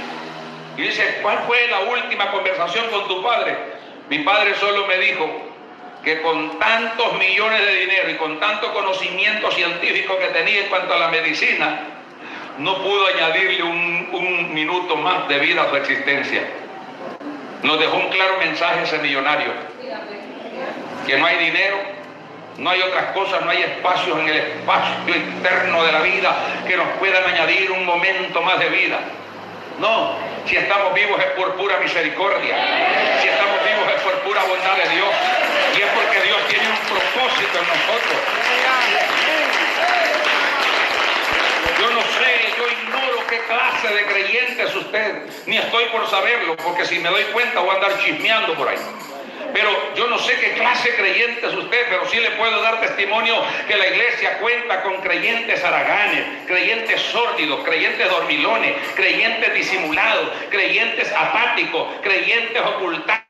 [0.77, 3.57] Y dice, ¿cuál fue la última conversación con tu padre?
[4.09, 5.29] Mi padre solo me dijo
[6.03, 10.93] que con tantos millones de dinero y con tanto conocimiento científico que tenía en cuanto
[10.93, 11.81] a la medicina,
[12.59, 16.43] no pudo añadirle un, un minuto más de vida a su existencia.
[17.65, 19.51] Nos dejó un claro mensaje ese millonario,
[21.07, 21.79] que no hay dinero,
[22.59, 26.77] no hay otras cosas, no hay espacios en el espacio interno de la vida que
[26.77, 28.99] nos puedan añadir un momento más de vida.
[29.81, 30.15] No,
[30.47, 32.55] si estamos vivos es por pura misericordia.
[33.23, 35.09] Si estamos vivos es por pura bondad de Dios.
[35.77, 39.14] Y es porque Dios tiene un propósito en nosotros.
[41.85, 45.23] Yo no sé, yo ignoro qué clase de creyente es usted.
[45.47, 48.79] Ni estoy por saberlo, porque si me doy cuenta voy a andar chismeando por ahí
[49.55, 52.81] pero yo no sé qué clase de creyente es usted, pero sí le puedo dar
[52.81, 53.37] testimonio
[53.69, 61.87] que la iglesia cuenta con creyentes haraganes, creyentes sórdidos, creyentes dormilones, creyentes disimulados, creyentes apáticos,
[62.03, 63.24] creyentes ocultados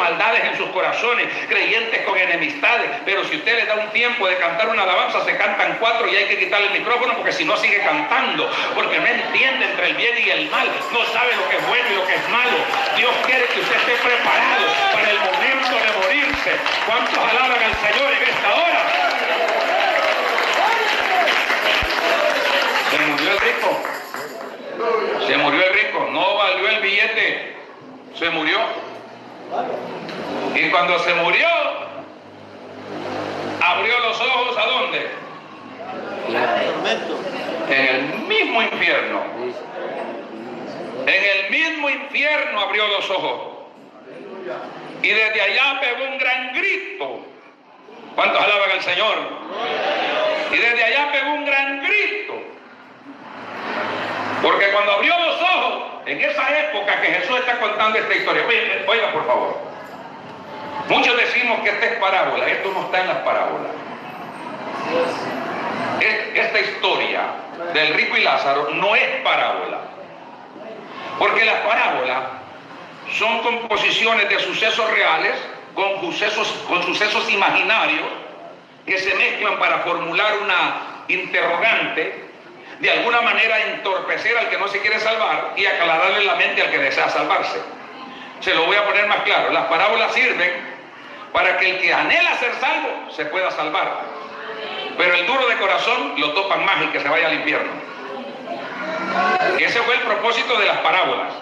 [0.00, 4.36] maldades en sus corazones, creyentes con enemistades, pero si usted le da un tiempo de
[4.38, 7.56] cantar una alabanza, se cantan cuatro y hay que quitarle el micrófono porque si no
[7.56, 11.56] sigue cantando, porque no entiende entre el bien y el mal, no sabe lo que
[11.56, 12.56] es bueno y lo que es malo.
[12.96, 16.50] Dios quiere que usted esté preparado para el momento de morirse.
[16.86, 18.82] ¿Cuántos alaban al Señor en esta hora?
[22.90, 23.82] Se murió el rico.
[25.28, 26.08] Se murió el rico.
[26.10, 27.56] No valió el billete.
[28.18, 28.58] Se murió.
[30.54, 31.48] Y cuando se murió,
[33.60, 35.10] abrió los ojos a dónde?
[37.68, 39.22] En el mismo infierno.
[41.06, 43.40] En el mismo infierno abrió los ojos.
[45.02, 47.20] Y desde allá pegó un gran grito.
[48.14, 49.16] ¿Cuántos alaban al Señor?
[50.52, 52.34] Y desde allá pegó un gran grito.
[54.42, 58.44] Porque cuando abrió los ojos, en esa época que Jesús está contando esta historia,
[58.86, 59.58] oiga, por favor,
[60.88, 63.72] muchos decimos que esta es parábola, esto no está en las parábolas.
[66.34, 67.20] esta historia
[67.74, 69.80] del rico y Lázaro no es parábola,
[71.18, 72.20] porque las parábolas
[73.18, 75.34] son composiciones de sucesos reales
[75.74, 78.06] con sucesos, con sucesos imaginarios
[78.86, 82.29] que se mezclan para formular una interrogante
[82.80, 86.70] de alguna manera entorpecer al que no se quiere salvar y aclararle la mente al
[86.70, 87.60] que desea salvarse.
[88.40, 89.50] Se lo voy a poner más claro.
[89.50, 90.50] Las parábolas sirven
[91.32, 94.00] para que el que anhela ser salvo se pueda salvar.
[94.96, 97.70] Pero el duro de corazón lo topan más el que se vaya al infierno.
[99.58, 101.34] Ese fue el propósito de las parábolas.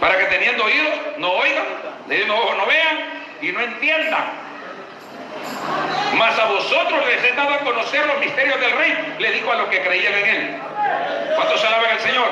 [0.00, 1.64] Para que teniendo oídos no oigan,
[2.08, 2.98] teniendo ojos no vean
[3.42, 4.49] y no entiendan
[6.14, 9.56] mas a vosotros les he dado a conocer los misterios del rey, le dijo a
[9.56, 10.60] los que creían en él.
[11.34, 12.28] ¿Cuántos alaban al Señor?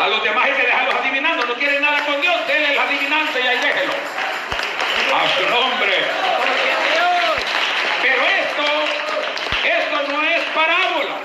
[0.00, 3.40] A los demás hay que dejarlos adivinando, no quieren nada con Dios, denle la adivinanza
[3.40, 3.92] y ahí déjelo.
[5.14, 5.92] A su nombre.
[8.02, 8.64] Pero esto,
[9.64, 11.16] esto no es parábola.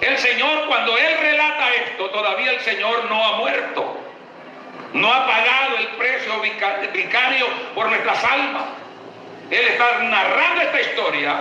[0.00, 3.96] El Señor, cuando Él relata esto, todavía el Señor no ha muerto.
[4.94, 6.40] No ha pagado el precio
[6.92, 8.79] vicario por nuestras almas.
[9.50, 11.36] Él está narrando esta historia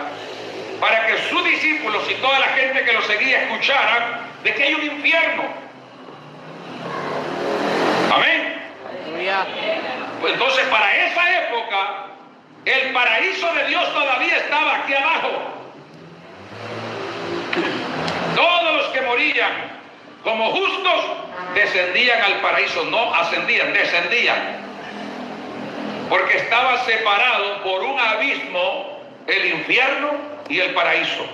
[0.79, 4.73] para que sus discípulos y toda la gente que lo seguía escucharan de que hay
[4.73, 5.43] un infierno.
[8.13, 8.55] Amén.
[10.21, 12.05] Pues entonces para esa época
[12.65, 15.29] el paraíso de Dios todavía estaba aquí abajo.
[18.35, 19.51] Todos los que morían
[20.23, 21.05] como justos
[21.53, 24.68] descendían al paraíso, no ascendían, descendían.
[26.09, 30.11] Porque estaba separado por un abismo el infierno
[30.49, 31.25] y el paraíso.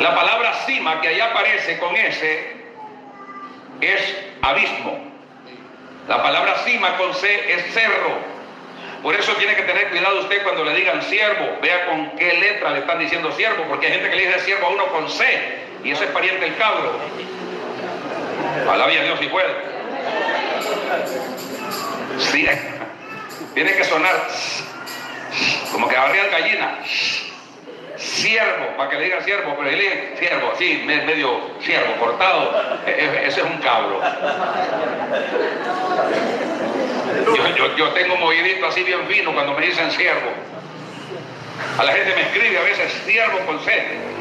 [0.00, 2.56] La palabra cima que ahí aparece con ese
[3.80, 4.98] es abismo.
[6.08, 8.36] La palabra cima con C es cerro.
[9.02, 11.58] Por eso tiene que tener cuidado usted cuando le digan siervo.
[11.62, 14.66] Vea con qué letra le están diciendo siervo, porque hay gente que le dice siervo
[14.66, 15.24] a uno con C,
[15.84, 16.98] y eso es pariente del cabro.
[18.70, 19.54] Alabia a Dios si puede.
[22.18, 22.46] Sí,
[23.56, 24.14] tiene que sonar
[25.72, 26.78] como que abría gallina.
[27.96, 32.52] Siervo, para que le diga siervo, pero él es siervo, así, medio siervo, cortado.
[32.86, 34.02] E, e, ese es un cabro.
[37.78, 40.32] Yo, tengo movidito así bien fino cuando me dicen siervo.
[41.78, 43.72] A la gente me escribe a veces siervo con C.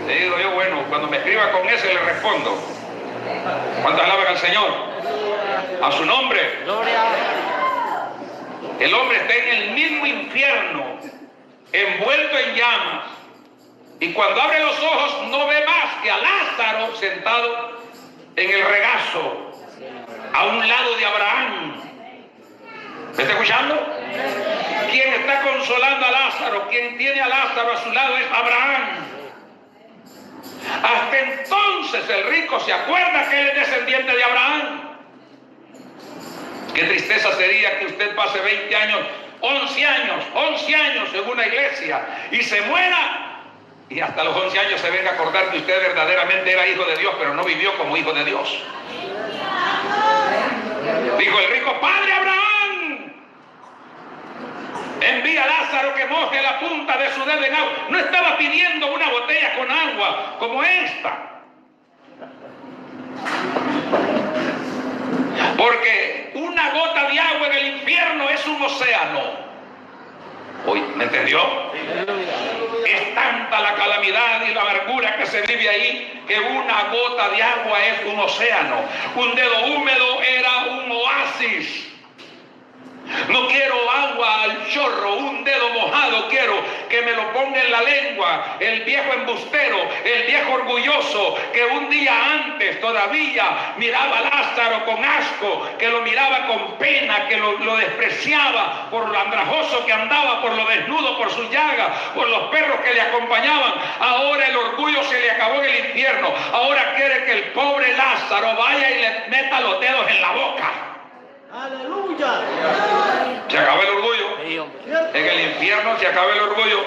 [0.08, 2.58] Le digo yo, bueno, cuando me escriba con ese le respondo.
[3.82, 4.69] ¿Cuántas alaban al Señor?
[5.82, 6.39] A su nombre.
[8.79, 10.99] El hombre está en el mismo infierno,
[11.71, 13.05] envuelto en llamas.
[13.99, 17.79] Y cuando abre los ojos no ve más que a Lázaro sentado
[18.35, 19.51] en el regazo,
[20.33, 21.81] a un lado de Abraham.
[23.15, 23.75] ¿Me está escuchando?
[24.91, 29.05] Quien está consolando a Lázaro, quien tiene a Lázaro a su lado es Abraham.
[30.83, 34.85] Hasta entonces el rico se acuerda que él es descendiente de Abraham.
[36.75, 38.99] Qué tristeza sería que usted pase 20 años,
[39.39, 43.41] 11 años, 11 años en una iglesia y se muera
[43.89, 46.97] y hasta los 11 años se venga a acordar que usted verdaderamente era hijo de
[46.97, 48.63] Dios, pero no vivió como hijo de Dios.
[51.17, 53.13] Dijo el rico, Padre Abraham
[55.01, 57.71] envía a Lázaro que moje la punta de su dedo en agua.
[57.89, 61.31] No estaba pidiendo una botella con agua como esta.
[65.57, 69.45] Porque una gota de agua en el infierno un océano.
[70.67, 71.39] Hoy, ¿Me entendió?
[72.86, 77.43] Es tanta la calamidad y la amargura que se vive ahí que una gota de
[77.43, 78.77] agua es un océano.
[79.15, 81.94] Un dedo húmedo era un oasis.
[83.30, 86.54] No quiero agua al chorro, un dedo mojado quiero
[86.89, 88.58] que me lo ponga en la lengua.
[88.60, 95.04] El viejo embustero, el viejo orgulloso que un día antes todavía miraba a Lázaro con
[95.04, 100.41] asco, que lo miraba con pena, que lo, lo despreciaba por lo andrajoso que andaba,
[100.41, 103.73] por lo desnudo, por su llaga, por los perros que le acompañaban.
[103.99, 106.34] Ahora el orgullo se le acabó en el infierno.
[106.54, 110.94] Ahora quiere que el pobre Lázaro vaya y le meta los dedos en la boca.
[111.56, 112.41] Aleluya.
[113.48, 114.68] Se acaba el orgullo.
[115.13, 116.80] En el infierno se acaba el orgullo.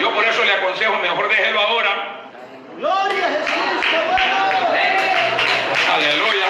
[0.00, 2.30] Yo por eso le aconsejo, mejor déjelo ahora.
[2.78, 3.86] Gloria a Jesús.
[5.94, 6.46] Aleluya.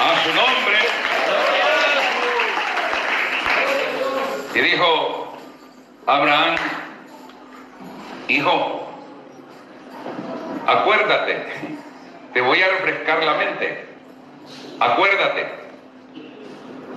[0.00, 0.78] A su nombre.
[4.54, 5.38] Y dijo
[6.06, 6.56] Abraham,
[8.28, 8.88] hijo,
[10.66, 11.46] acuérdate,
[12.32, 13.85] te voy a refrescar la mente.
[14.80, 15.46] Acuérdate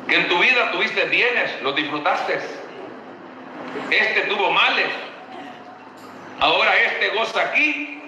[0.08, 2.40] que en tu vida tuviste bienes, los disfrutaste.
[3.92, 4.88] Este tuvo males.
[6.40, 8.02] Ahora este goza aquí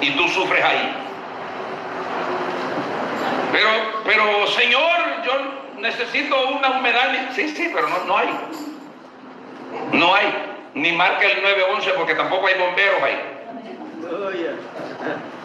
[0.00, 0.96] y tú sufres ahí.
[3.52, 3.68] Pero,
[4.04, 5.32] pero Señor, yo
[5.80, 7.30] necesito una humedad.
[7.34, 8.28] Sí, sí, pero no, no hay.
[9.92, 10.32] No hay.
[10.74, 13.20] Ni marca el 911 porque tampoco hay bomberos ahí.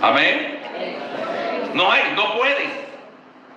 [0.01, 0.59] Amén.
[1.74, 2.89] No hay, no pueden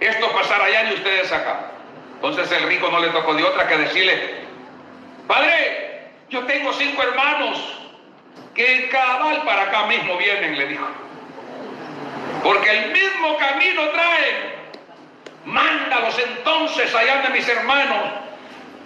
[0.04, 1.72] esto pasará allá y ustedes acá.
[2.14, 4.42] Entonces el rico no le tocó de otra que decirle,
[5.26, 7.58] Padre, yo tengo cinco hermanos
[8.54, 10.86] que cabal para acá mismo vienen, le dijo.
[12.42, 14.62] Porque el mismo camino traen.
[15.44, 18.22] Mándalos entonces allá de mis hermanos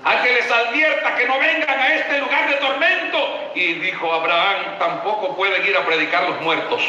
[0.05, 3.53] a que les advierta que no vengan a este lugar de tormento.
[3.55, 6.83] Y dijo Abraham, tampoco pueden ir a predicar los muertos.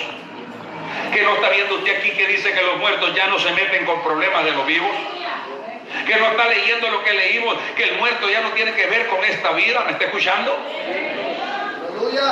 [1.13, 3.85] Que no está viendo usted aquí que dice que los muertos ya no se meten
[3.85, 4.91] con problemas de los vivos.
[6.05, 9.07] Que no está leyendo lo que leímos, que el muerto ya no tiene que ver
[9.07, 9.83] con esta vida.
[9.85, 10.57] ¿Me está escuchando?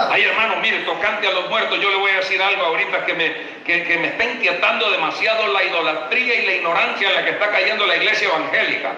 [0.09, 3.13] Ay, hermano, mire, tocante a los muertos, yo le voy a decir algo ahorita que
[3.13, 3.33] me,
[3.65, 7.85] que, me está inquietando demasiado la idolatría y la ignorancia en la que está cayendo
[7.85, 8.91] la iglesia evangélica.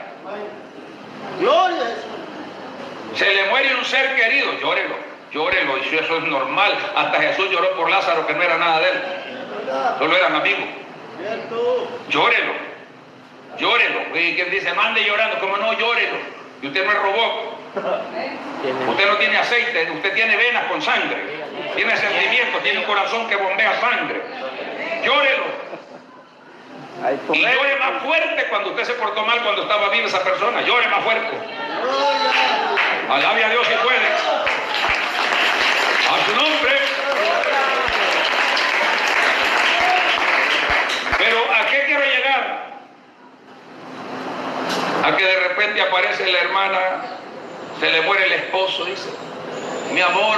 [1.40, 1.96] Gloria.
[3.16, 4.96] Se le muere un ser querido, llórelo,
[5.32, 6.78] llórelo, y eso es normal.
[6.96, 9.02] Hasta Jesús lloró por Lázaro, que no era nada de él.
[10.00, 10.66] Solo eran amigos.
[12.10, 12.54] Llórelo,
[13.58, 14.18] llórelo.
[14.18, 16.18] Y quien dice, mande llorando, como no, llórelo.
[16.62, 17.58] Y usted no es robot.
[18.90, 21.46] Usted no tiene aceite, usted tiene venas con sangre.
[21.76, 24.20] Tiene sentimientos, tiene un corazón que bombea sangre.
[25.04, 25.44] Llórelo.
[27.32, 30.62] Y llore más fuerte cuando usted se portó mal cuando estaba viva esa persona.
[30.62, 31.38] Llore más fuerte.
[33.10, 34.08] Alabe a Dios si puede.
[36.10, 36.87] A su nombre.
[41.18, 42.68] Pero ¿a qué quiero llegar?
[45.04, 47.18] A que de repente aparece la hermana
[47.80, 49.10] se le muere el esposo, dice,
[49.94, 50.38] mi amor,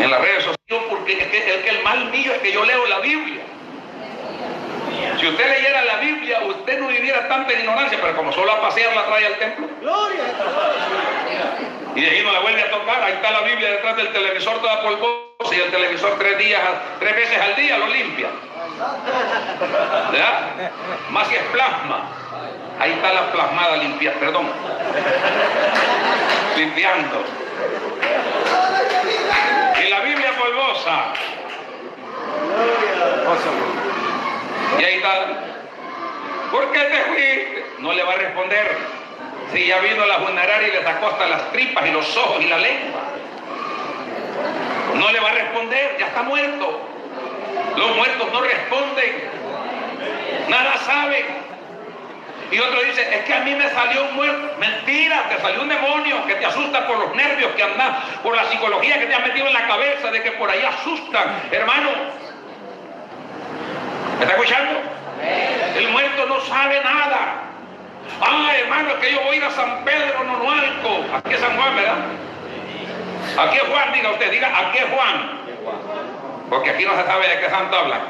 [0.00, 2.98] en las redes sociales, porque es que, el mal mío es que yo leo la
[3.00, 3.42] Biblia.
[5.20, 8.94] Si usted leyera la Biblia, usted no viviera tanta ignorancia, pero como solo a pasear
[8.94, 9.68] la trae al templo.
[11.98, 14.60] Y de ahí no la vuelve a tocar, ahí está la Biblia detrás del televisor
[14.60, 16.60] toda polvosa y el televisor tres días,
[17.00, 18.28] tres veces al día lo limpia.
[20.12, 20.70] ¿Verdad?
[21.10, 22.08] Más si es plasma.
[22.78, 24.46] Ahí está la plasmada limpia, perdón.
[26.56, 27.24] Limpiando.
[29.84, 31.14] Y la Biblia polvosa.
[34.78, 35.26] Y ahí está.
[36.52, 37.66] ¿Por qué te fuiste?
[37.80, 38.78] No le va a responder.
[39.52, 42.48] Si ya vino la funeraria y le sacó hasta las tripas y los ojos y
[42.48, 43.00] la lengua.
[44.94, 46.80] No le va a responder, ya está muerto.
[47.76, 49.30] Los muertos no responden.
[50.48, 51.24] Nada saben.
[52.50, 54.54] Y otro dice, es que a mí me salió un muerto.
[54.58, 58.44] Mentira, te salió un demonio que te asusta por los nervios que andas, por la
[58.46, 61.42] psicología que te has metido en la cabeza de que por ahí asustan.
[61.50, 61.90] Hermano,
[64.18, 64.80] ¿me está escuchando?
[65.76, 67.47] El muerto no sabe nada.
[68.20, 71.04] Ah, hermano, que yo voy a ir a San Pedro Nonualco.
[71.14, 71.96] Aquí es San Juan, ¿verdad?
[73.38, 75.38] Aquí es Juan, diga usted, diga, aquí es Juan.
[76.50, 78.00] Porque aquí no se sabe de qué santo habla.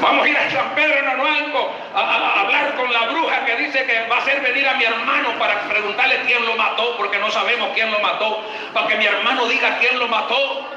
[0.00, 3.84] Vamos a ir a San Pedro Nonualco a, a, hablar con la bruja que dice
[3.84, 7.30] que va a hacer venir a mi hermano para preguntarle quién lo mató, porque no
[7.30, 8.42] sabemos quién lo mató,
[8.72, 10.69] para que mi hermano diga quién lo mató.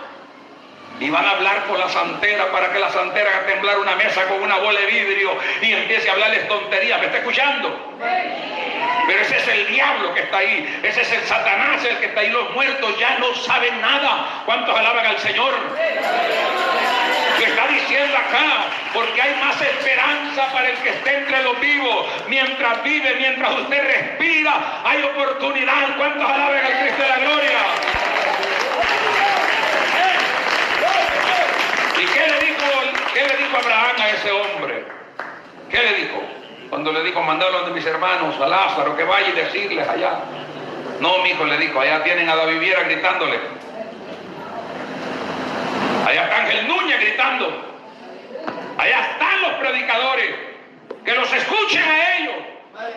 [1.00, 4.24] Y van a hablar con la santera para que la santera haga temblar una mesa
[4.26, 7.00] con una bola de vidrio y empiece a hablarles tonterías.
[7.00, 7.98] ¿Me está escuchando?
[9.08, 10.80] Pero ese es el diablo que está ahí.
[10.84, 12.30] Ese es el Satanás el que está ahí.
[12.30, 14.44] Los muertos ya no saben nada.
[14.46, 15.54] ¿Cuántos alaban al Señor?
[17.40, 22.08] Le está diciendo acá, porque hay más esperanza para el que esté entre los vivos.
[22.28, 25.98] Mientras vive, mientras usted respira, hay oportunidad.
[25.98, 27.60] ¿Cuántos alaban al Cristo de la gloria?
[32.04, 32.66] ¿Y qué le dijo,
[33.14, 34.84] qué le dijo Abraham a ese hombre?
[35.72, 36.22] ¿Qué le dijo?
[36.70, 40.20] Cuando le dijo, mandarlo a mis hermanos, a Lázaro, que vaya y decirles allá.
[41.00, 43.40] No, mi hijo le dijo, allá tienen a la viviera gritándole.
[46.06, 47.78] Allá está Ángel Núñez gritando.
[48.78, 50.36] Allá están los predicadores.
[51.06, 52.36] Que los escuchen a ellos.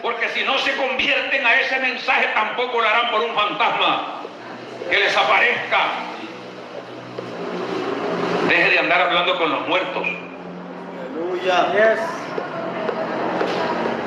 [0.03, 4.23] Porque si no se convierten a ese mensaje, tampoco lo harán por un fantasma
[4.91, 6.07] que les aparezca.
[8.49, 10.07] Deje de andar hablando con los muertos.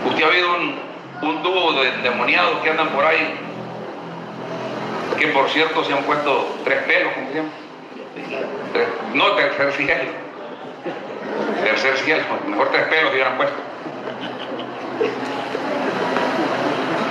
[0.06, 0.76] Usted ha habido un,
[1.22, 3.36] un dúo de demoniados que andan por ahí,
[5.18, 7.44] que por cierto se han puesto tres pelos, como se
[9.14, 10.12] no, tercer cielo.
[11.64, 12.24] Tercer cielo.
[12.48, 13.56] Mejor tres pelos hubieran puesto.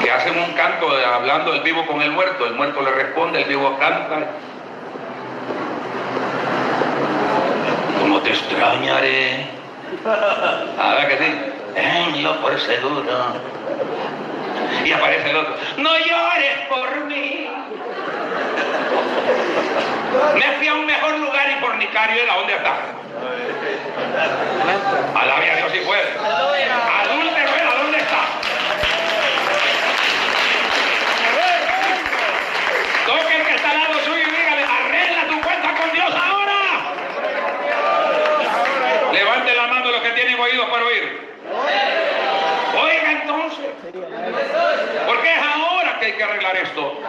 [0.03, 2.47] Que hacen un canto hablando el vivo con el muerto.
[2.47, 4.27] El muerto le responde, el vivo canta.
[8.59, 9.47] ¿Cómo te extrañaré?
[10.79, 11.31] A ver que sí.
[11.77, 13.03] En lo por seguro.
[14.85, 15.55] Y aparece el otro.
[15.77, 17.49] No llores por mí.
[20.35, 22.77] Me fui a un mejor lugar y fornicario era donde está.
[25.15, 26.03] Alabe a Dios si puede.
[26.03, 28.21] Adúltero era dónde está.
[33.07, 36.59] Toque el que está al lado suyo y dígale, arregla tu cuenta con Dios ahora.
[39.13, 41.29] Levante la mano los que tienen oídos para oír.
[42.81, 43.67] Oiga entonces.
[45.29, 47.01] Porque es ahora que hay que arreglar esto.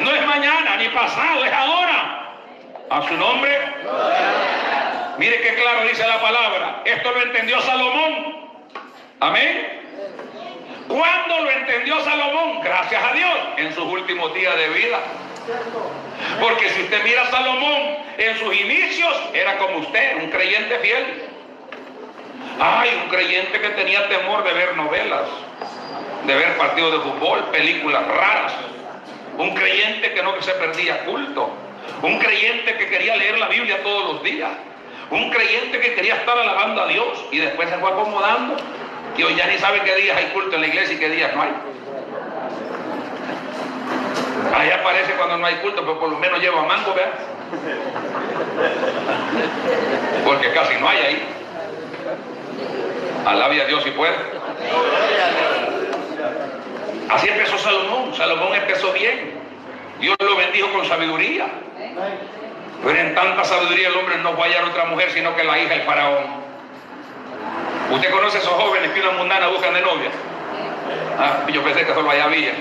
[0.00, 2.22] No es mañana ni pasado, es ahora.
[2.90, 3.58] A su nombre.
[5.18, 6.82] Mire qué claro dice la palabra.
[6.84, 8.50] Esto lo entendió Salomón.
[9.20, 9.82] Amén.
[10.88, 12.60] ¿Cuándo lo entendió Salomón?
[12.62, 14.98] Gracias a Dios, en sus últimos días de vida.
[16.40, 21.24] Porque si usted mira a Salomón en sus inicios, era como usted, un creyente fiel.
[22.60, 25.28] Ay, un creyente que tenía temor de ver novelas,
[26.26, 28.52] de ver partidos de fútbol, películas raras.
[29.38, 31.50] Un creyente que no se perdía culto.
[32.02, 34.50] Un creyente que quería leer la Biblia todos los días.
[35.10, 38.56] Un creyente que quería estar alabando a Dios y después se fue acomodando.
[39.16, 41.34] Y hoy ya ni sabe qué días hay culto en la iglesia y qué días
[41.34, 41.52] no hay.
[44.54, 47.12] Ahí aparece cuando no hay culto, pero por lo menos lleva mango, ¿verdad?
[50.24, 51.22] Porque casi no hay ahí.
[53.26, 54.14] Alabe a Dios si puede.
[57.10, 58.14] Así empezó Salomón.
[58.14, 59.34] Salomón empezó bien.
[60.00, 61.46] Dios lo bendijo con sabiduría.
[62.84, 65.58] Pero en tanta sabiduría el hombre no va a hallar otra mujer sino que la
[65.58, 66.46] hija del faraón.
[67.90, 70.10] ¿Usted conoce a esos jóvenes que una mundana buscan de novia?
[71.18, 72.52] Ah, yo pensé que solo allá había.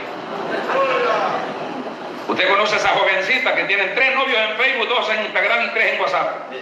[2.28, 5.70] ¿Usted conoce a esa jovencita que tienen tres novios en Facebook, dos en Instagram y
[5.70, 6.54] tres en WhatsApp?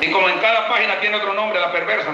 [0.00, 2.10] Y como en cada página tiene otro nombre, la perversa.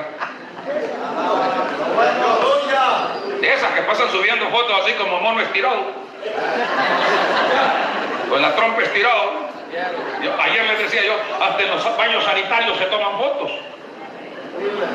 [3.42, 5.84] Esas que pasan subiendo fotos así como mono estirado.
[8.28, 9.46] Con la trompa estirado.
[10.40, 13.52] ayer les decía yo, hasta en los baños sanitarios se toman fotos.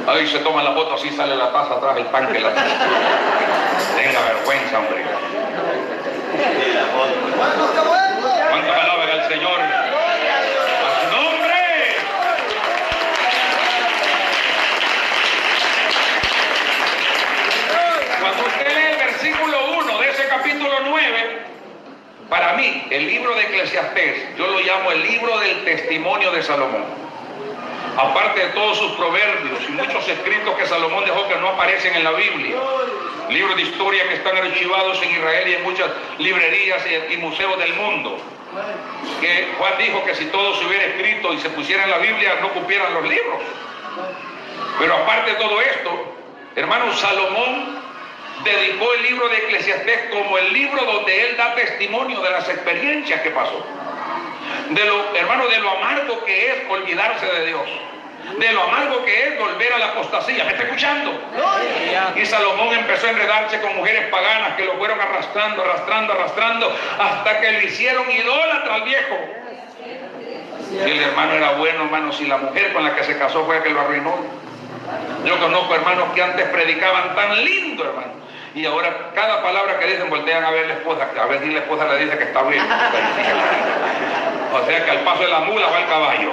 [0.07, 2.49] Ahí se toma la foto, así sale la taza atrás, el pan que la...
[2.51, 5.05] Tenga vergüenza, hombre.
[8.49, 9.59] ¿Cuántos alaban al Señor?
[9.61, 11.55] A su nombre.
[18.19, 20.27] Cuando usted lee el versículo 1 de ese
[20.61, 21.39] capítulo 9,
[22.29, 27.01] para mí, el libro de Eclesiastés, yo lo llamo el libro del testimonio de Salomón
[27.97, 32.05] aparte de todos sus proverbios y muchos escritos que Salomón dejó que no aparecen en
[32.05, 32.55] la Biblia,
[33.29, 37.73] libros de historia que están archivados en Israel y en muchas librerías y, museos del
[37.73, 38.17] mundo.
[39.19, 42.37] Que Juan dijo que si todo se hubiera escrito y se pusiera en la Biblia
[42.41, 43.41] no cupieran los libros.
[44.79, 46.15] Pero aparte de todo esto,
[46.55, 47.81] hermano Salomón
[48.43, 53.21] dedicó el libro de Eclesiastés como el libro donde él da testimonio de las experiencias
[53.21, 53.65] que pasó
[54.69, 57.61] de lo, hermano, de lo amargo que es olvidarse de Dios.
[58.37, 60.43] De lo amargo que es volver a la apostasía.
[60.43, 61.11] ¿Me está escuchando?
[62.15, 67.41] Y Salomón empezó a enredarse con mujeres paganas que lo fueron arrastrando, arrastrando, arrastrando, hasta
[67.41, 69.17] que le hicieron idólatra al viejo.
[70.71, 73.57] Y el hermano era bueno, hermano, si la mujer con la que se casó fue
[73.57, 74.15] la que lo arruinó.
[75.25, 78.21] Yo conozco hermanos que antes predicaban tan lindo, hermano
[78.53, 81.59] y ahora cada palabra que dicen voltean a ver la esposa, a ver si la
[81.59, 82.61] esposa le dice que está bien.
[84.53, 86.31] o sea que al paso de la mula va el caballo.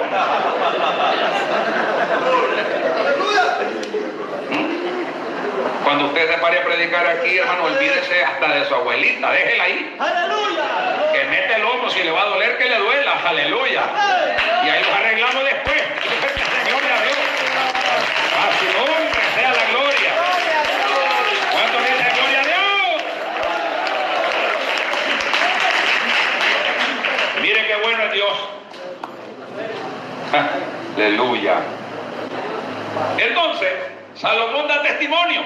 [4.49, 5.83] ¿Mm?
[5.83, 9.95] Cuando usted se pare a predicar aquí, hermano, olvídese hasta de su abuelita, déjela ahí.
[9.97, 11.13] ¡Aleluya!
[11.13, 13.83] Que mete el hombro, si le va a doler, que le duela, aleluya.
[14.65, 15.81] Y ahí los arreglamos después.
[16.67, 17.17] Gloria a Dios.
[18.35, 19.99] A su nombre sea la gloria.
[27.69, 28.37] qué bueno es Dios.
[30.95, 31.61] Aleluya.
[33.17, 33.73] Entonces,
[34.15, 35.41] Salomón da testimonio.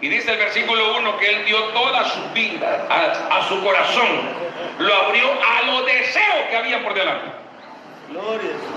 [0.00, 4.06] Y dice el versículo 1 que él dio toda su vida a, su corazón.
[4.78, 7.26] Lo abrió a los deseos que había por delante.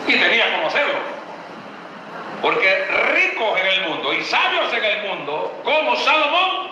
[0.07, 0.93] Y tenía que conocerlo.
[2.41, 6.69] Porque ricos en el mundo y sabios en el mundo, como Salomón,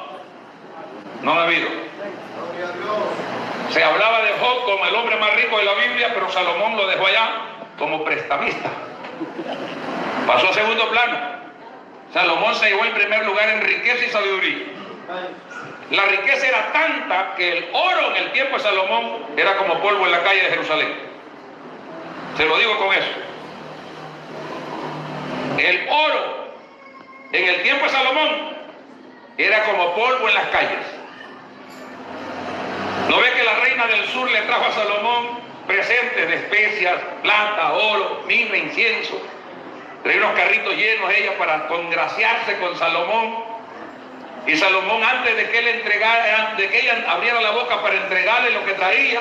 [1.23, 1.67] no ha habido.
[3.71, 6.88] Se hablaba de Job como el hombre más rico de la Biblia, pero Salomón lo
[6.88, 8.69] dejó allá como prestamista.
[10.25, 11.17] Pasó a segundo plano.
[12.13, 14.65] Salomón se llevó el primer lugar en riqueza y sabiduría.
[15.91, 20.05] La riqueza era tanta que el oro en el tiempo de Salomón era como polvo
[20.05, 20.93] en la calle de Jerusalén.
[22.36, 23.11] Se lo digo con eso.
[25.57, 26.47] El oro
[27.32, 28.57] en el tiempo de Salomón
[29.38, 30.86] era como polvo en las calles.
[33.09, 37.74] ¿No ve que la reina del sur le trajo a Salomón presentes de especias, plata,
[37.74, 39.22] oro, mirra, incienso?
[40.03, 43.43] Traía unos carritos llenos ella para congraciarse con Salomón.
[44.45, 48.51] Y Salomón, antes de que, él entregara, de que ella abriera la boca para entregarle
[48.51, 49.20] lo que traía,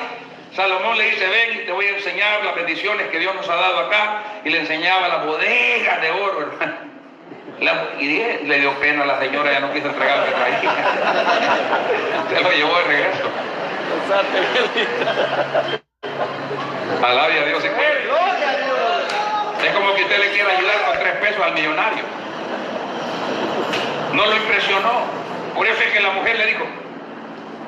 [0.55, 3.79] Salomón le dice, ven te voy a enseñar las bendiciones que Dios nos ha dado
[3.79, 4.23] acá.
[4.45, 6.77] Y le enseñaba las bodegas de oro, hermano.
[7.99, 10.59] y le dio pena a la señora, ya no quiso entregar lo que traía.
[12.29, 13.29] Se lo llevó de regreso.
[17.03, 17.63] Alabia a Dios.
[19.63, 22.03] Es como que usted le quiera ayudar con tres pesos al millonario.
[24.13, 25.01] No lo impresionó.
[25.55, 26.65] Por eso es que la mujer le dijo,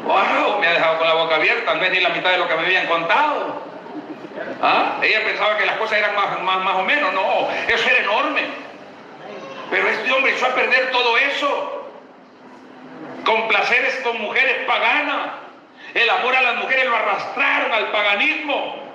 [0.06, 2.48] wow, me ha dejado con la boca abierta, al menos ni la mitad de lo
[2.48, 3.62] que me habían contado.
[4.62, 4.98] ¿Ah?
[5.02, 8.44] Ella pensaba que las cosas eran más, más, más o menos, no, eso era enorme.
[9.70, 11.92] Pero este hombre echó a perder todo eso.
[13.26, 15.32] Con placeres con mujeres paganas.
[15.94, 18.89] El amor a las mujeres lo arrastraron al paganismo.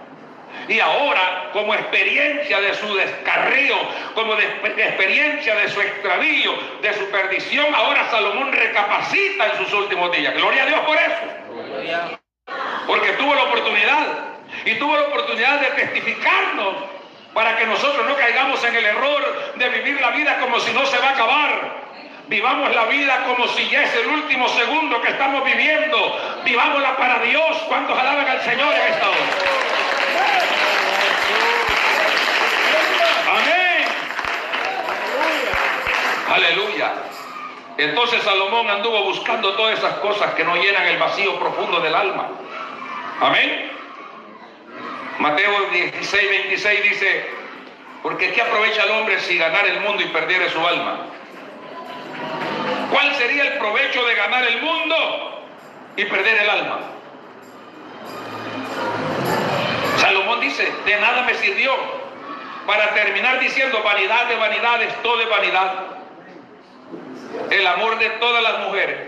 [0.68, 3.76] Y ahora, como experiencia de su descarrío,
[4.14, 9.72] como de, de experiencia de su extravío, de su perdición, ahora Salomón recapacita en sus
[9.74, 10.34] últimos días.
[10.34, 12.14] Gloria a Dios por eso.
[12.86, 14.06] Porque tuvo la oportunidad.
[14.64, 16.74] Y tuvo la oportunidad de testificarnos
[17.34, 20.86] para que nosotros no caigamos en el error de vivir la vida como si no
[20.86, 21.84] se va a acabar.
[22.26, 26.40] Vivamos la vida como si ya es el último segundo que estamos viviendo.
[26.44, 27.58] Vivámosla para Dios.
[27.68, 29.18] ¿Cuántos alaban al Señor en esta hora?
[33.30, 33.84] Amén.
[36.34, 36.92] Aleluya.
[37.78, 42.28] Entonces Salomón anduvo buscando todas esas cosas que no llenan el vacío profundo del alma.
[43.20, 43.70] Amén.
[45.20, 47.30] Mateo 16, 26 dice,
[48.02, 51.06] porque ¿qué aprovecha el hombre si ganar el mundo y perdiere su alma?
[52.90, 55.44] ¿Cuál sería el provecho de ganar el mundo
[55.96, 56.80] y perder el alma?
[59.98, 61.72] Salomón dice, de nada me sirvió
[62.66, 65.93] para terminar diciendo vanidad de vanidades, todo es vanidad.
[67.50, 68.98] El amor de todas las mujeres.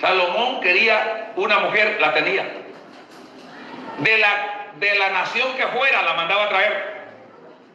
[0.00, 2.46] Salomón quería una mujer, la tenía.
[3.98, 6.98] De la, de la nación que fuera la mandaba a traer.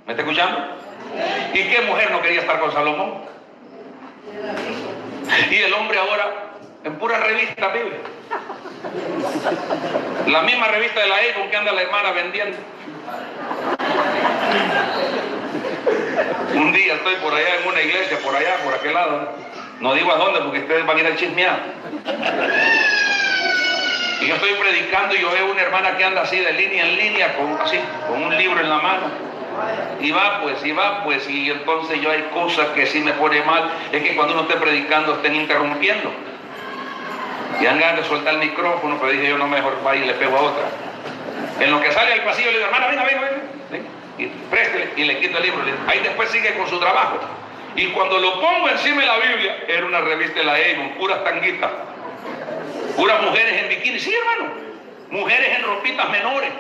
[0.06, 0.60] ¿Me está escuchando?
[1.54, 3.24] ¿Y qué mujer no quería estar con Salomón?
[5.50, 6.54] Y el hombre ahora
[6.84, 8.02] en pura revista vive.
[10.28, 12.58] La misma revista de la Avon que anda la hermana vendiendo.
[16.56, 19.34] Un día estoy por allá en una iglesia, por allá, por aquel lado.
[19.84, 21.60] No digo a dónde porque ustedes van a ir a chismear.
[24.22, 26.96] Y yo estoy predicando y yo veo una hermana que anda así de línea en
[26.96, 29.08] línea, con, un libro en la mano.
[30.00, 33.42] Y va pues, y va pues, y entonces yo hay cosas que sí me pone
[33.42, 36.14] mal, es que cuando uno esté predicando estén interrumpiendo.
[37.60, 40.14] Y dan ganas de soltar el micrófono, pero dije yo no mejor va y le
[40.14, 40.64] pego a otra.
[41.60, 43.22] En lo que sale al pasillo le digo, hermana, venga, venga,
[43.70, 45.62] venga, y préstele, y le quito el libro.
[45.88, 47.20] Ahí después sigue con su trabajo.
[47.76, 51.24] Y cuando lo pongo encima de la Biblia, era una revista de la Avon, puras
[51.24, 51.72] tanguitas,
[52.96, 54.54] puras mujeres en bikini, sí hermano,
[55.10, 56.52] mujeres en ropitas menores,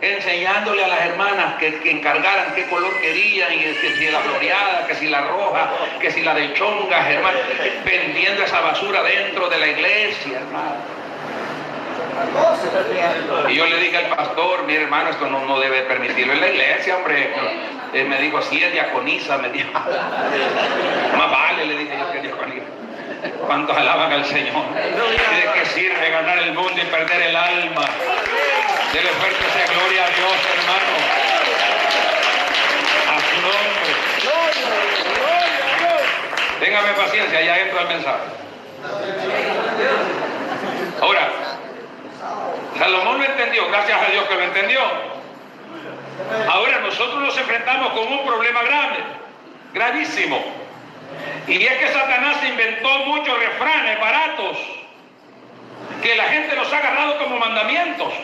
[0.00, 4.86] enseñándole a las hermanas que, que encargaran qué color querían, y que si la floreada,
[4.88, 5.70] que si la roja,
[6.00, 7.38] que si la de chongas, hermano,
[7.84, 10.99] vendiendo esa basura dentro de la iglesia, hermano.
[13.48, 16.48] Y yo le dije al pastor, mi hermano, esto no, no debe permitirlo en la
[16.48, 17.32] iglesia, hombre.
[17.92, 19.70] Él me dijo, así es diaconisa, me dijo.
[21.16, 22.66] Más vale, le dije yo que diaconisa.
[23.46, 24.64] ¿Cuántos alaban al Señor?
[24.74, 27.84] ¿Y de qué sirve ganar el mundo y perder el alma?
[28.92, 30.94] Dele fuerte esa gloria a Dios, hermano.
[33.10, 33.90] A su nombre.
[36.60, 38.24] Téngame paciencia, ya entro al mensaje.
[41.00, 41.30] Ahora,
[42.80, 44.80] Salomón lo entendió, gracias a Dios que lo entendió.
[46.48, 48.96] Ahora nosotros nos enfrentamos con un problema grave,
[49.74, 50.42] gravísimo.
[51.46, 54.56] Y es que Satanás inventó muchos refranes baratos
[56.02, 58.14] que la gente los ha agarrado como mandamientos.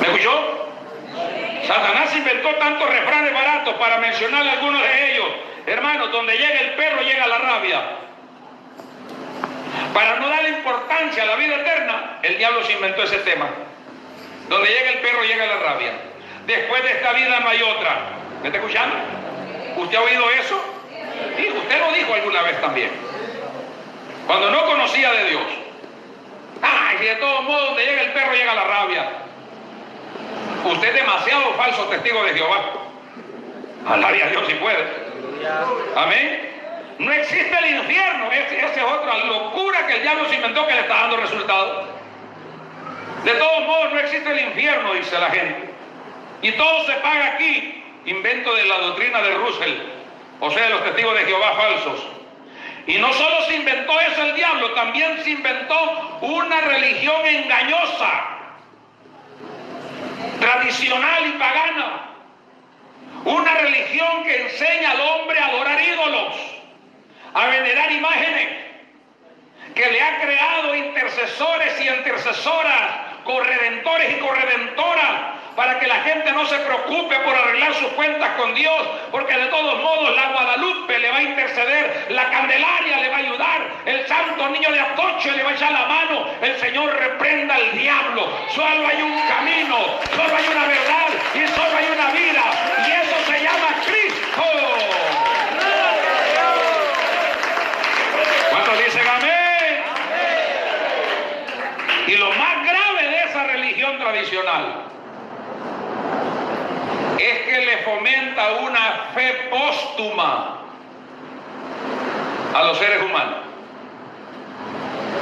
[0.00, 0.68] ¿Me escuchó?
[1.68, 5.28] Satanás inventó tantos refranes baratos para mencionar algunos de ellos.
[5.66, 8.05] Hermanos, donde llega el perro llega la rabia.
[9.96, 13.48] Para no darle importancia a la vida eterna, el diablo se inventó ese tema.
[14.46, 15.92] Donde llega el perro llega la rabia.
[16.46, 18.00] Después de esta vida no hay otra.
[18.42, 18.94] ¿Me está escuchando?
[19.78, 20.62] ¿Usted ha oído eso?
[21.38, 22.90] Sí, usted lo dijo alguna vez también.
[24.26, 25.44] Cuando no conocía de Dios.
[26.60, 29.08] Ay, y de todos modos, donde llega el perro llega la rabia.
[30.62, 32.64] Usted es demasiado falso testigo de Jehová.
[33.88, 34.84] Alabe a Dios si puede.
[35.96, 36.55] Amén.
[36.98, 38.30] No existe el infierno.
[38.32, 41.88] Esa es otra locura que el diablo se inventó que le está dando resultados.
[43.24, 45.70] De todos modos, no existe el infierno, dice la gente.
[46.42, 47.82] Y todo se paga aquí.
[48.06, 49.78] Invento de la doctrina de Russell,
[50.38, 52.06] o sea, de los testigos de Jehová falsos.
[52.86, 58.24] Y no solo se inventó eso el diablo, también se inventó una religión engañosa,
[60.38, 62.10] tradicional y pagana.
[63.24, 66.55] Una religión que enseña al hombre a adorar ídolos,
[67.34, 68.48] a venerar imágenes,
[69.74, 76.46] que le ha creado intercesores y intercesoras corredentores y corredentoras para que la gente no
[76.46, 81.10] se preocupe por arreglar sus cuentas con Dios, porque de todos modos la Guadalupe le
[81.10, 85.42] va a interceder, la Candelaria le va a ayudar, el Santo Niño de Atoche le
[85.42, 88.30] va a echar la mano, el Señor reprenda al diablo.
[88.54, 89.78] Solo hay un camino,
[90.14, 92.42] solo hay una verdad y solo hay una vida,
[92.86, 94.42] y eso se llama Cristo.
[98.50, 99.36] ¿Cuántos dicen amén?
[102.08, 103.98] Y lo más grave de esa religión
[107.18, 110.58] es que le fomenta una fe póstuma
[112.52, 113.38] a los seres humanos.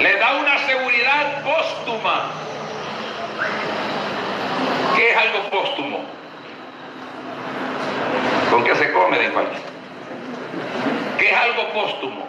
[0.00, 2.30] Le da una seguridad póstuma.
[4.96, 6.05] ¿Qué es algo póstumo?
[8.50, 9.48] ¿Con qué se come, de igual?
[11.18, 12.26] ¿Qué es algo póstumo?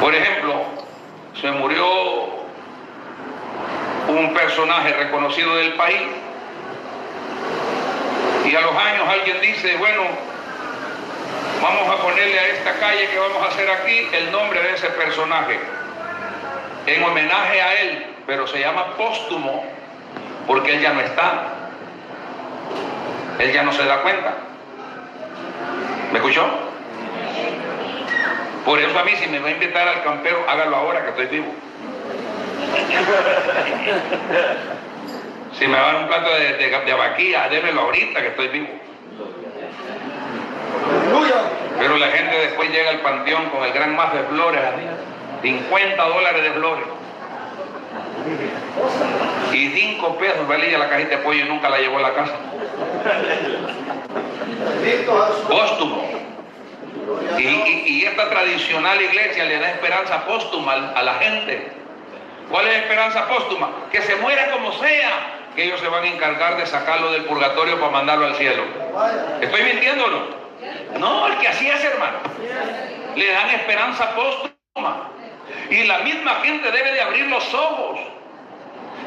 [0.00, 0.64] Por ejemplo,
[1.40, 2.41] se murió
[4.18, 6.02] un personaje reconocido del país
[8.44, 10.02] y a los años alguien dice, bueno,
[11.62, 14.88] vamos a ponerle a esta calle que vamos a hacer aquí el nombre de ese
[14.90, 15.58] personaje
[16.86, 19.64] en homenaje a él, pero se llama póstumo
[20.46, 21.44] porque él ya no está.
[23.38, 24.34] Él ya no se da cuenta.
[26.12, 26.44] ¿Me escuchó?
[28.64, 31.26] Por eso a mí si me va a invitar al campero, hágalo ahora que estoy
[31.26, 31.52] vivo.
[35.58, 38.48] Si me va a dar un plato de, de, de abaquía, démelo ahorita que estoy
[38.48, 38.68] vivo.
[41.78, 44.60] Pero la gente después llega al panteón con el gran más de flores,
[45.42, 46.84] 50 dólares de flores.
[49.52, 52.34] Y 5 pesos valía la cajita de pollo y nunca la llevó a la casa.
[55.48, 56.08] Póstumo.
[57.36, 61.81] Y, y, y, esta tradicional iglesia le da esperanza póstuma a la gente.
[62.52, 63.88] ¿Cuál es esperanza póstuma?
[63.90, 67.80] Que se muera como sea, que ellos se van a encargar de sacarlo del purgatorio
[67.80, 68.62] para mandarlo al cielo.
[69.40, 70.42] ¿Estoy mintiendo o no?
[70.98, 72.18] No, el que así es, hermano.
[73.16, 75.08] Le dan esperanza póstuma.
[75.70, 78.00] Y la misma gente debe de abrir los ojos.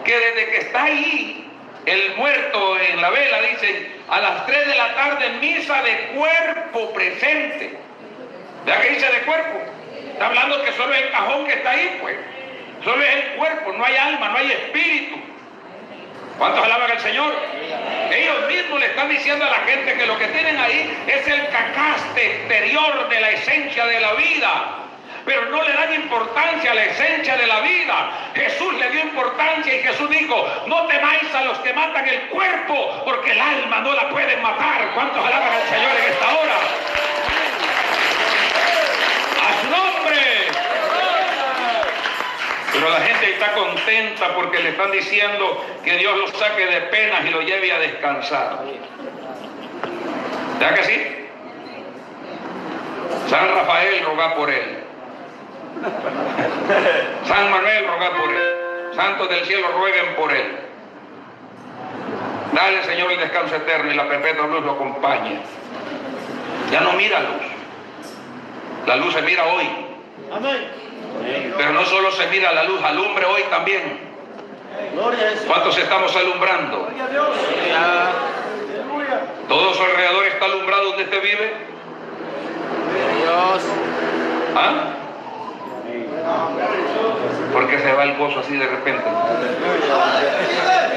[0.03, 1.47] Que desde que está ahí,
[1.85, 6.93] el muerto en la vela, dicen, a las 3 de la tarde, misa de cuerpo
[6.93, 7.77] presente.
[8.65, 9.59] ¿Ya que dice de cuerpo?
[10.13, 12.17] Está hablando que solo el cajón que está ahí, pues.
[12.83, 15.15] Solo es el cuerpo, no hay alma, no hay espíritu.
[16.37, 17.33] ¿Cuántos alaban al Señor?
[18.11, 21.47] Ellos mismos le están diciendo a la gente que lo que tienen ahí es el
[21.47, 24.85] cacaste exterior de la esencia de la vida.
[25.25, 28.11] Pero no le dan importancia a la esencia de la vida.
[28.35, 33.01] Jesús le dio importancia y Jesús dijo, no temáis a los que matan el cuerpo,
[33.05, 34.91] porque el alma no la pueden matar.
[34.93, 36.57] ¿Cuántos alaban al Señor en esta hora?
[39.41, 39.95] A su nombre.
[42.75, 47.25] Pero la gente está contenta porque le están diciendo que Dios lo saque de penas
[47.25, 48.59] y lo lleve a descansar.
[50.59, 51.25] ¿Verdad que sí?
[53.29, 54.83] San Rafael roga por él.
[57.25, 58.93] San Manuel roga por él.
[58.93, 60.57] Santos del cielo rueguen por él.
[62.51, 65.39] Dale, Señor, el descanso eterno y la perpetua luz lo acompañe.
[66.71, 67.41] Ya no mira luz.
[68.85, 69.69] La luz se mira hoy.
[70.31, 70.84] Amén.
[71.57, 73.99] Pero no solo se mira la luz, alumbre hoy también.
[75.47, 76.79] ¿Cuántos estamos alumbrando?
[76.79, 77.27] Gloria a Dios.
[77.75, 79.21] Aleluya.
[79.47, 81.53] ¿Todo su alrededor está alumbrado donde usted vive?
[83.21, 83.63] Dios.
[84.55, 84.95] ¿Ah?
[87.53, 89.03] ¿Por qué se va el gozo así de repente?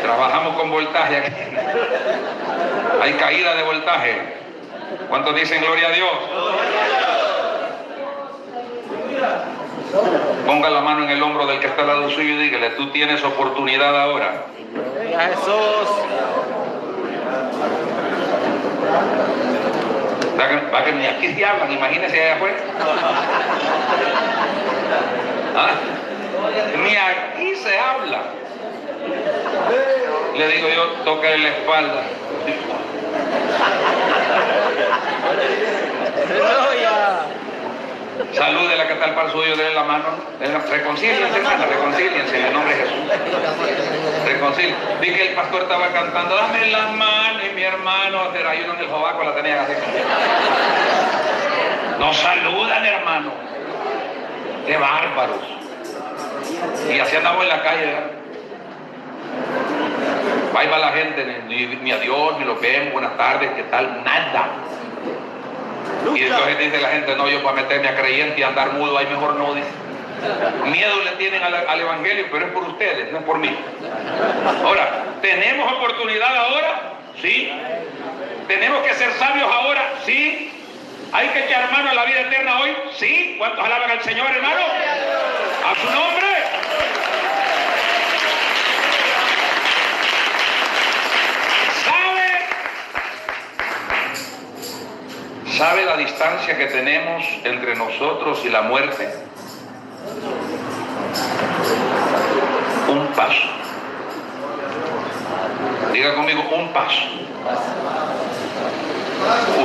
[0.02, 1.32] Trabajamos con voltaje aquí.
[3.02, 4.38] Hay caída de voltaje.
[5.08, 6.10] ¿Cuántos dicen gloria a Dios?
[10.46, 12.90] Ponga la mano en el hombro del que está al lado suyo y dígale, tú
[12.90, 14.44] tienes oportunidad ahora.
[15.18, 15.88] Jesús.
[20.38, 22.56] Va que, va que ni aquí se hablan, imagínese allá afuera.
[25.56, 25.70] ¿Ah?
[26.82, 28.22] Ni aquí se habla.
[30.36, 32.02] Le digo yo, toca en la espalda.
[38.18, 38.40] Aleluya.
[38.40, 40.04] Salude la que está al par suyo, denle la mano.
[40.70, 42.98] Reconcíliense, hermana, reconcíliense en el nombre de Jesús.
[44.26, 44.76] Reconcilien.
[45.00, 48.74] Vi que el pastor estaba cantando, dame la mano y mi hermano, pero hay uno
[48.74, 49.72] en el jovaco la tenía así.
[51.98, 53.32] Nos saludan, hermano.
[54.66, 55.38] Qué bárbaros.
[56.92, 58.18] Y así andamos en la calle.
[60.56, 64.02] Ahí va la gente, ni, ni adiós, ni lo vemos, buenas tardes, ¿qué tal?
[64.02, 64.48] Nada.
[66.16, 69.06] Y entonces dice la gente, no, yo para meterme a creyente y andar mudo, ahí
[69.06, 69.68] mejor no, dice.
[70.66, 73.56] Miedo le tienen al, al Evangelio, pero es por ustedes, no es por mí.
[74.64, 76.92] Ahora, ¿tenemos oportunidad ahora?
[77.20, 77.52] Sí.
[78.48, 79.92] ¿Tenemos que ser sabios ahora?
[80.04, 80.52] Sí.
[81.12, 82.76] ¿Hay que echar mano a la vida eterna hoy?
[82.96, 83.36] Sí.
[83.38, 84.60] ¿Cuántos alaban al Señor, hermano?
[84.60, 86.26] A su nombre.
[91.84, 92.28] ¿Sabe?
[95.58, 99.12] ¿Sabe la distancia que tenemos entre nosotros y la muerte?
[102.86, 103.48] Un paso.
[105.92, 107.02] Diga conmigo, un paso.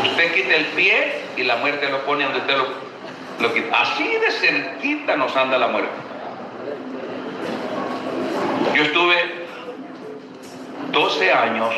[0.03, 2.57] Usted quita el pie y la muerte lo pone donde usted
[3.37, 3.79] lo, quita.
[3.79, 5.91] Así de cerquita nos anda la muerte.
[8.73, 9.45] Yo estuve
[10.91, 11.75] 12 años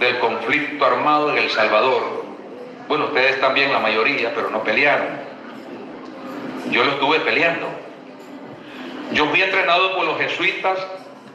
[0.00, 2.23] del conflicto armado en El Salvador.
[2.88, 5.08] Bueno, ustedes también, la mayoría, pero no pelearon.
[6.70, 7.66] Yo lo estuve peleando.
[9.12, 10.78] Yo fui entrenado por los jesuitas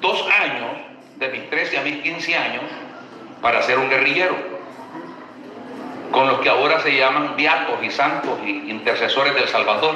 [0.02, 0.70] dos años,
[1.18, 2.64] de mis 13 a mis 15 años,
[3.42, 4.36] para ser un guerrillero.
[6.12, 9.96] Con los que ahora se llaman beatos y santos y intercesores del Salvador.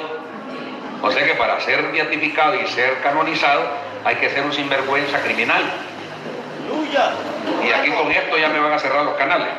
[1.02, 3.64] O sea que para ser beatificado y ser canonizado
[4.06, 5.64] hay que ser un sinvergüenza criminal.
[7.66, 9.50] Y aquí con esto ya me van a cerrar los canales.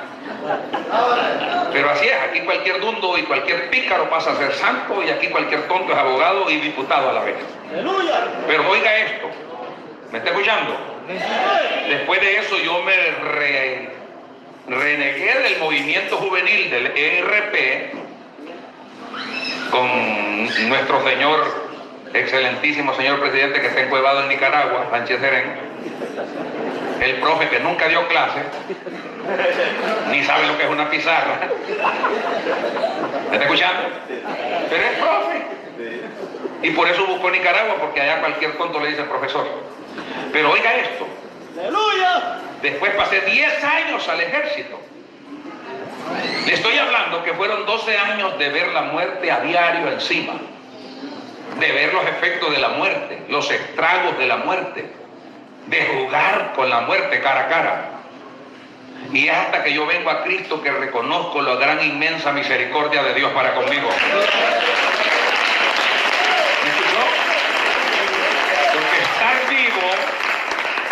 [1.73, 5.29] Pero así es, aquí cualquier dundo y cualquier pícaro pasa a ser santo y aquí
[5.29, 7.37] cualquier tonto es abogado y diputado a la vez.
[8.47, 9.31] Pero oiga esto,
[10.13, 10.77] ¿me está escuchando?
[11.89, 13.89] Después de eso yo me re-
[14.69, 17.93] renegué del movimiento juvenil del ERP
[19.71, 21.65] con nuestro señor,
[22.15, 25.53] excelentísimo señor presidente que está encuevado en Nicaragua, Sánchez Serén,
[27.01, 28.41] el profe que nunca dio clase,
[30.11, 31.41] ni sabe lo que es una pizarra.
[33.31, 33.83] ¿Me está escuchando?
[34.71, 35.43] Pero es profe.
[36.63, 39.47] Y por eso buscó Nicaragua, porque allá cualquier tonto le dice profesor.
[40.33, 41.07] Pero oiga esto,
[42.63, 44.81] después pasé 10 años al ejército.
[46.47, 50.35] Le estoy hablando que fueron 12 años de ver la muerte a diario encima,
[51.59, 54.91] de ver los efectos de la muerte, los estragos de la muerte,
[55.67, 57.91] de jugar con la muerte cara a cara.
[59.13, 63.33] Y hasta que yo vengo a Cristo que reconozco la gran inmensa misericordia de Dios
[63.33, 63.89] para conmigo.
[68.73, 69.91] Porque estar vivo,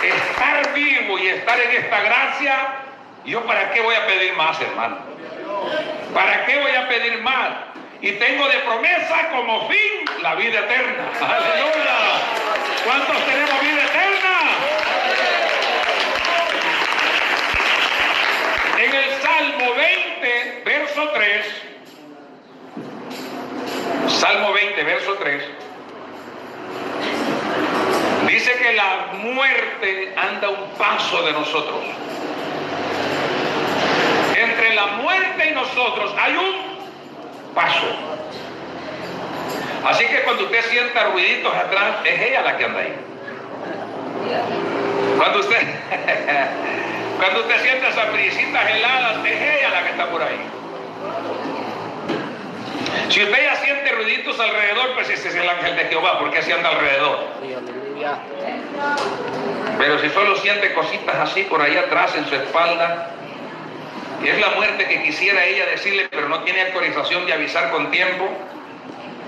[0.03, 2.55] estar vivo y estar en esta gracia,
[3.25, 4.99] yo para qué voy a pedir más, hermano.
[6.15, 7.72] ¿Para qué voy a pedir más?
[8.03, 11.13] Y tengo de promesa como fin la vida eterna.
[11.21, 11.93] Aleluya.
[12.85, 14.41] ¿Cuántos tenemos vida eterna?
[18.79, 21.47] En el Salmo 20, verso 3,
[24.09, 25.43] Salmo 20, verso 3,
[28.27, 31.85] dice que la muerte anda un paso de nosotros.
[34.37, 36.72] Entre la muerte y nosotros hay un
[37.55, 37.87] paso.
[39.87, 42.95] Así que cuando usted sienta ruiditos atrás, es ella la que anda ahí.
[45.19, 45.57] Cuando usted,
[47.19, 50.41] cuando usted siente esas brisitas heladas, es ella la que está por ahí.
[53.09, 56.53] Si usted ya siente ruiditos alrededor, pues ese es el ángel de Jehová, porque así
[56.53, 57.19] anda alrededor.
[59.79, 63.11] Pero si solo siente cositas así por ahí atrás en su espalda,
[64.29, 68.29] es la muerte que quisiera ella decirle, pero no tiene autorización de avisar con tiempo,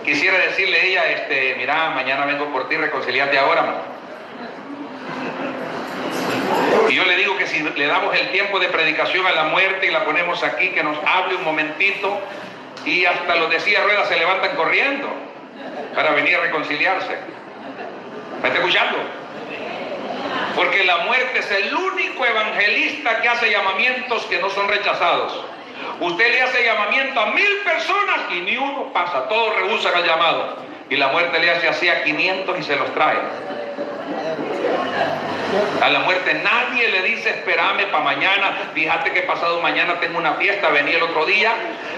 [0.05, 3.83] quisiera decirle ella, este, mira, mañana vengo por ti, reconciliate ahora.
[6.89, 9.87] Y yo le digo que si le damos el tiempo de predicación a la muerte
[9.87, 12.21] y la ponemos aquí, que nos hable un momentito,
[12.85, 15.09] y hasta los de silla ruedas se levantan corriendo
[15.95, 17.17] para venir a reconciliarse.
[18.43, 18.99] ¿Me está escuchando?
[20.55, 25.45] Porque la muerte es el único evangelista que hace llamamientos que no son rechazados.
[26.01, 30.57] Usted le hace llamamiento a mil personas y ni uno pasa, todos rehusan el llamado.
[30.91, 33.19] Y la muerte le hace así a 500 y se los trae.
[35.81, 40.35] A la muerte nadie le dice, espérame para mañana, fíjate que pasado mañana tengo una
[40.35, 41.53] fiesta, vení el otro día,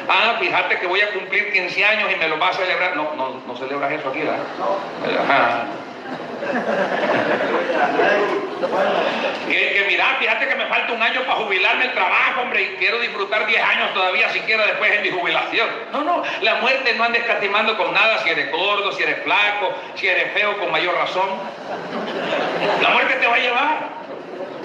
[0.08, 2.96] ah, fíjate que voy a cumplir 15 años y me lo vas a celebrar.
[2.96, 4.38] No, no, no celebras eso aquí, ¿verdad?
[5.24, 5.64] Ajá.
[9.48, 9.84] Que, que
[10.18, 13.62] fíjate que me falta un año para jubilarme el trabajo, hombre, y quiero disfrutar 10
[13.62, 15.68] años todavía siquiera después de mi jubilación.
[15.92, 19.72] No, no, la muerte no anda escatimando con nada si eres gordo, si eres flaco,
[19.94, 21.28] si eres feo, con mayor razón.
[22.82, 23.96] La muerte te va a llevar.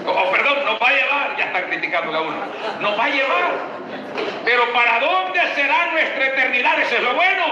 [0.06, 2.36] O, o, perdón, nos va a llevar, ya están criticando a uno.
[2.80, 3.52] Nos va a llevar.
[4.44, 6.80] Pero ¿para dónde será nuestra eternidad?
[6.80, 7.44] Eso es lo bueno.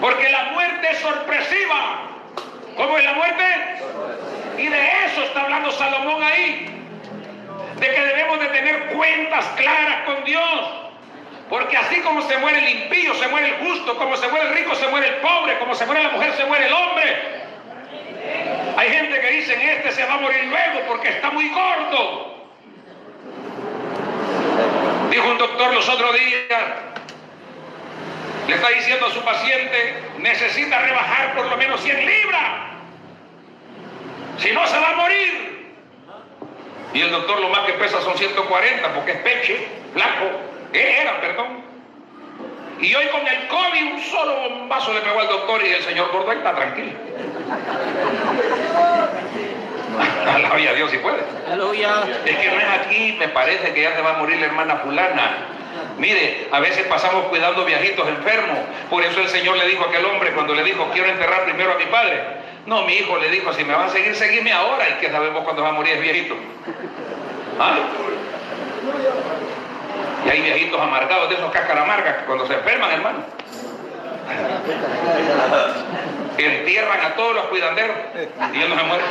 [0.00, 2.13] Porque la muerte es sorpresiva.
[2.76, 3.44] ¿Cómo es la muerte?
[4.58, 6.70] Y de eso está hablando Salomón ahí.
[7.76, 10.84] De que debemos de tener cuentas claras con Dios.
[11.48, 14.54] Porque así como se muere el impío, se muere el justo, como se muere el
[14.56, 17.44] rico, se muere el pobre, como se muere la mujer, se muere el hombre.
[18.76, 22.34] Hay gente que dicen, este se va a morir luego porque está muy gordo.
[25.10, 26.62] Dijo un doctor los otros días,
[28.48, 32.42] le está diciendo a su paciente, necesita rebajar por lo menos 100 libras.
[34.38, 35.54] Si no, se va a morir.
[36.92, 40.30] Y el doctor lo más que pesa son 140 porque es peche, blanco.
[40.72, 41.64] Era, perdón.
[42.80, 46.10] Y hoy con el COVID un solo bombazo le pegó al doctor y el señor
[46.12, 46.92] Gordon está tranquilo.
[50.26, 51.22] Alabia a Dios si puede.
[52.24, 54.76] Es que no es aquí, me parece que ya se va a morir la hermana
[54.78, 55.36] fulana.
[55.98, 58.58] Mire, a veces pasamos cuidando viejitos enfermos.
[58.90, 61.72] Por eso el Señor le dijo a aquel hombre cuando le dijo, quiero enterrar primero
[61.72, 62.20] a mi padre.
[62.66, 64.88] No, mi hijo le dijo, si me van a seguir, seguime ahora.
[64.88, 66.34] Y que sabemos cuándo va a morir el viejito.
[67.60, 67.76] ¿Ah?
[70.26, 73.18] Y hay viejitos amargados de esos cáscaras amargas que cuando se enferman, hermano,
[76.38, 77.96] entierran a todos los cuidanderos
[78.52, 79.04] y él no se muere.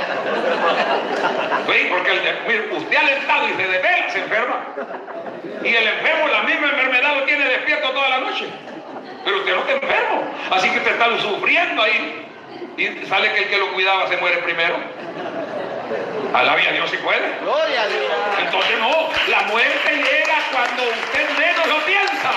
[1.68, 1.88] ¿Sí?
[1.90, 4.56] Porque el de- usted alentado y se desvela, se enferma.
[5.44, 8.48] Y el enfermo la misma enfermedad lo tiene despierto toda la noche.
[9.26, 10.24] Pero usted no está enfermo.
[10.52, 12.26] Así que usted está sufriendo ahí.
[12.78, 14.76] Y sale que el que lo cuidaba se muere primero.
[16.34, 17.38] Alabia a Dios si puede.
[17.42, 18.12] Gloria a Dios.
[18.40, 22.32] Entonces no, la muerte llega cuando usted menos lo piensa.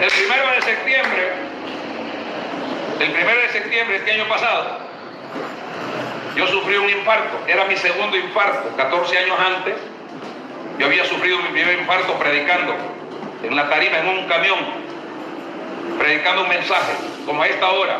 [0.00, 1.32] El primero de septiembre,
[3.00, 4.78] el primero de septiembre este año pasado,
[6.36, 7.38] yo sufrí un infarto.
[7.46, 9.74] Era mi segundo infarto, 14 años antes.
[10.78, 12.74] Yo había sufrido mi primer infarto predicando
[13.42, 14.58] en la tarima, en un camión,
[15.98, 16.92] predicando un mensaje,
[17.26, 17.98] como a esta hora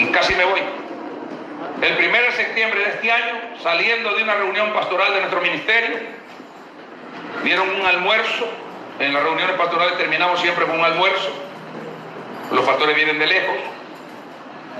[0.00, 0.60] y casi me voy.
[1.82, 5.98] El 1 de septiembre de este año, saliendo de una reunión pastoral de nuestro ministerio,
[7.44, 8.48] dieron un almuerzo.
[8.98, 11.30] En las reuniones pastorales terminamos siempre con un almuerzo.
[12.52, 13.56] Los pastores vienen de lejos.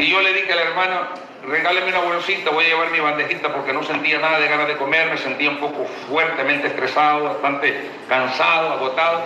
[0.01, 1.09] Y yo le dije a la hermana,
[1.47, 4.79] regáleme una bolsita, voy a llevar mi bandejita porque no sentía nada de ganas de
[4.79, 9.21] comer, me sentía un poco fuertemente estresado, bastante cansado, agotado.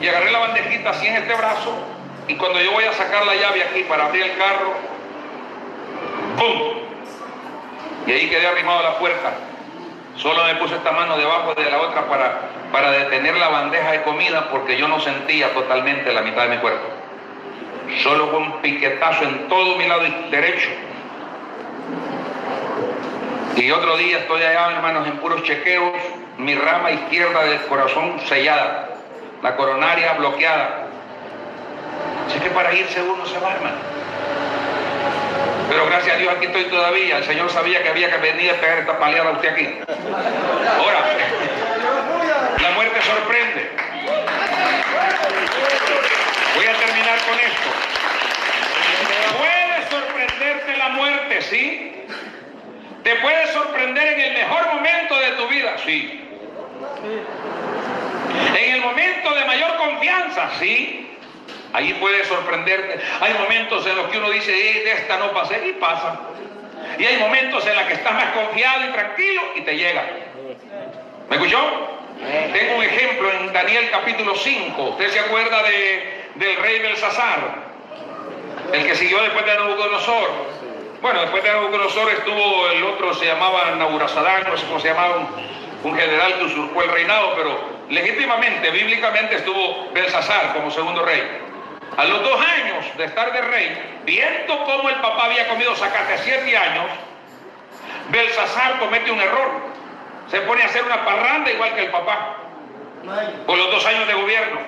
[0.00, 1.76] Y agarré la bandejita así en este brazo
[2.26, 4.72] y cuando yo voy a sacar la llave aquí para abrir el carro,
[6.38, 6.78] ¡pum!
[8.06, 9.34] Y ahí quedé arrimado a la puerta.
[10.16, 12.40] Solo me puse esta mano debajo de la otra para,
[12.72, 16.58] para detener la bandeja de comida porque yo no sentía totalmente la mitad de mi
[16.62, 17.03] cuerpo.
[18.02, 20.68] Solo fue un piquetazo en todo mi lado derecho.
[23.56, 25.94] Y otro día estoy allá, hermanos, en puros chequeos,
[26.38, 28.90] mi rama izquierda del corazón sellada,
[29.42, 30.88] la coronaria bloqueada.
[32.26, 33.76] Así que para irse uno se va, hermano.
[35.68, 37.18] Pero gracias a Dios aquí estoy todavía.
[37.18, 39.78] El Señor sabía que había que venir a pegar esta paleada a usted aquí.
[40.78, 40.98] Ahora,
[42.60, 43.70] la muerte sorprende.
[46.56, 47.68] Voy a terminar con esto.
[49.38, 51.92] Puede sorprenderte la muerte, ¿sí?
[53.04, 56.20] Te puede sorprender en el mejor momento de tu vida, sí.
[58.58, 61.16] En el momento de mayor confianza, sí.
[61.72, 63.00] Ahí puede sorprenderte.
[63.20, 66.20] Hay momentos en los que uno dice, "Eh, de esta no pasé y pasa.
[66.98, 70.04] Y hay momentos en los que estás más confiado y tranquilo y te llega.
[71.28, 71.58] ¿Me escuchó?
[72.52, 74.82] Tengo un ejemplo en Daniel capítulo 5.
[74.90, 77.64] ¿Usted se acuerda de, del rey Belsasar?
[78.72, 80.63] El que siguió después de Nabucodonosor.
[81.04, 85.16] Bueno, después de Nabucodonosor estuvo el otro, se llamaba Naburazadán, no sé cómo se llamaba,
[85.16, 85.28] un,
[85.90, 91.22] un general que usurpó el reinado, pero legítimamente, bíblicamente estuvo Belsasar como segundo rey.
[91.98, 96.16] A los dos años de estar de rey, viendo cómo el papá había comido zacate
[96.24, 96.86] siete años,
[98.08, 99.60] Belsasar comete un error.
[100.30, 102.36] Se pone a hacer una parranda igual que el papá,
[103.46, 104.60] por los dos años de gobierno.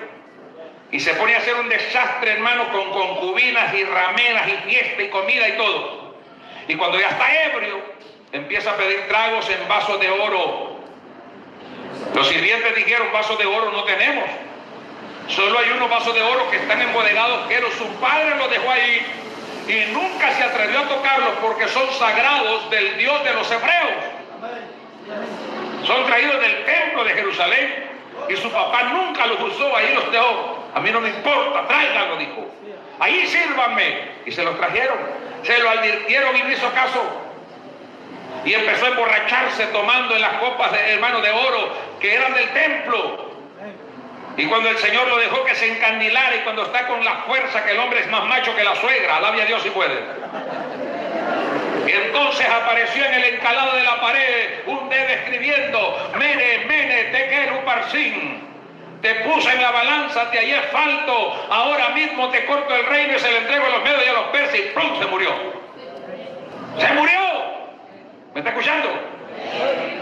[0.91, 5.09] Y se pone a hacer un desastre, hermano, con concubinas y rameras y fiesta y
[5.09, 6.06] comida y todo.
[6.67, 7.79] Y cuando ya está ebrio,
[8.31, 10.77] empieza a pedir tragos en vasos de oro.
[12.13, 14.25] Los sirvientes dijeron, vasos de oro no tenemos.
[15.29, 19.05] Solo hay unos vasos de oro que están embodegados, pero su padre los dejó ahí
[19.67, 23.91] y nunca se atrevió a tocarlos porque son sagrados del Dios de los hebreos.
[25.85, 27.85] Son traídos del templo de Jerusalén
[28.29, 30.65] y su papá nunca los usó, ahí los dejó.
[30.73, 32.45] A mí no me importa, tráiganlo, dijo.
[32.99, 34.17] Ahí sírvanme.
[34.25, 34.97] Y se los trajeron.
[35.43, 37.03] Se lo advirtieron y no hizo caso.
[38.45, 42.49] Y empezó a emborracharse tomando en las copas de hermano de oro que eran del
[42.49, 43.27] templo.
[44.37, 47.65] Y cuando el Señor lo dejó que se encandilara y cuando está con la fuerza
[47.65, 49.95] que el hombre es más macho que la suegra, alabia a Dios si puede.
[51.87, 58.47] Entonces apareció en el encalado de la pared un dedo escribiendo, Mene, Mene, Tequeru, Parsin.
[59.07, 63.19] Te puse en la balanza, te hallé falto, ahora mismo te corto el reino y
[63.19, 64.99] se le entrego a los medios y a los persas y ¡pum!
[64.99, 65.29] se murió.
[66.77, 67.19] ¡Se murió!
[68.33, 68.89] ¿Me está escuchando?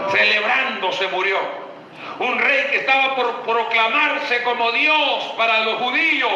[0.09, 1.37] Celebrando se murió.
[2.17, 6.31] Un rey que estaba por proclamarse como Dios para los judíos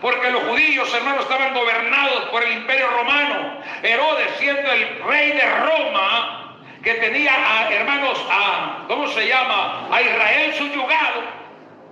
[0.00, 3.58] porque los judíos, hermanos, estaban gobernados por el imperio romano.
[3.82, 9.88] Herodes, siendo el rey de Roma, que tenía, a, hermanos, a, ¿cómo se llama?
[9.90, 11.39] A Israel subyugado,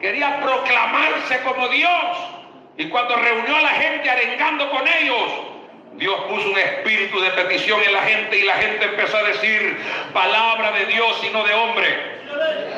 [0.00, 2.18] quería proclamarse como Dios.
[2.76, 5.30] Y cuando reunió a la gente arengando con ellos,
[5.94, 9.76] Dios puso un espíritu de petición en la gente y la gente empezó a decir
[10.12, 12.18] palabra de Dios y no de hombre.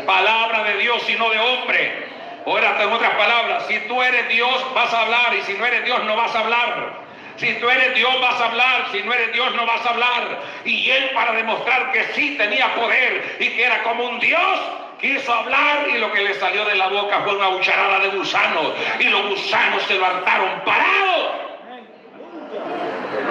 [0.07, 2.09] Palabra de Dios y no de hombre.
[2.47, 5.85] Ahora, en otras palabras, si tú eres Dios vas a hablar y si no eres
[5.85, 7.11] Dios no vas a hablar.
[7.37, 10.41] Si tú eres Dios vas a hablar, si no eres Dios no vas a hablar.
[10.64, 14.61] Y él para demostrar que sí tenía poder y que era como un Dios,
[15.01, 18.72] quiso hablar y lo que le salió de la boca fue una cucharada de gusanos.
[18.98, 21.51] Y los gusanos se levantaron parados.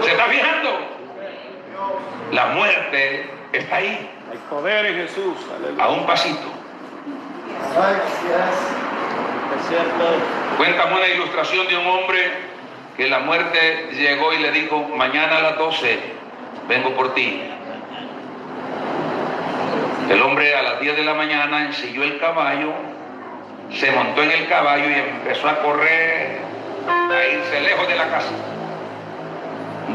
[0.02, 0.70] ¿Se está fijando?
[2.32, 4.10] La muerte está ahí.
[4.32, 5.36] Hay poder en Jesús.
[5.80, 6.48] A un pasito.
[10.58, 12.32] Cuéntame una ilustración de un hombre
[12.98, 16.00] que la muerte llegó y le dijo, mañana a las 12
[16.68, 17.42] vengo por ti.
[20.10, 22.74] El hombre a las 10 de la mañana ensilló el caballo,
[23.72, 26.40] se montó en el caballo y empezó a correr,
[26.88, 28.32] a irse lejos de la casa.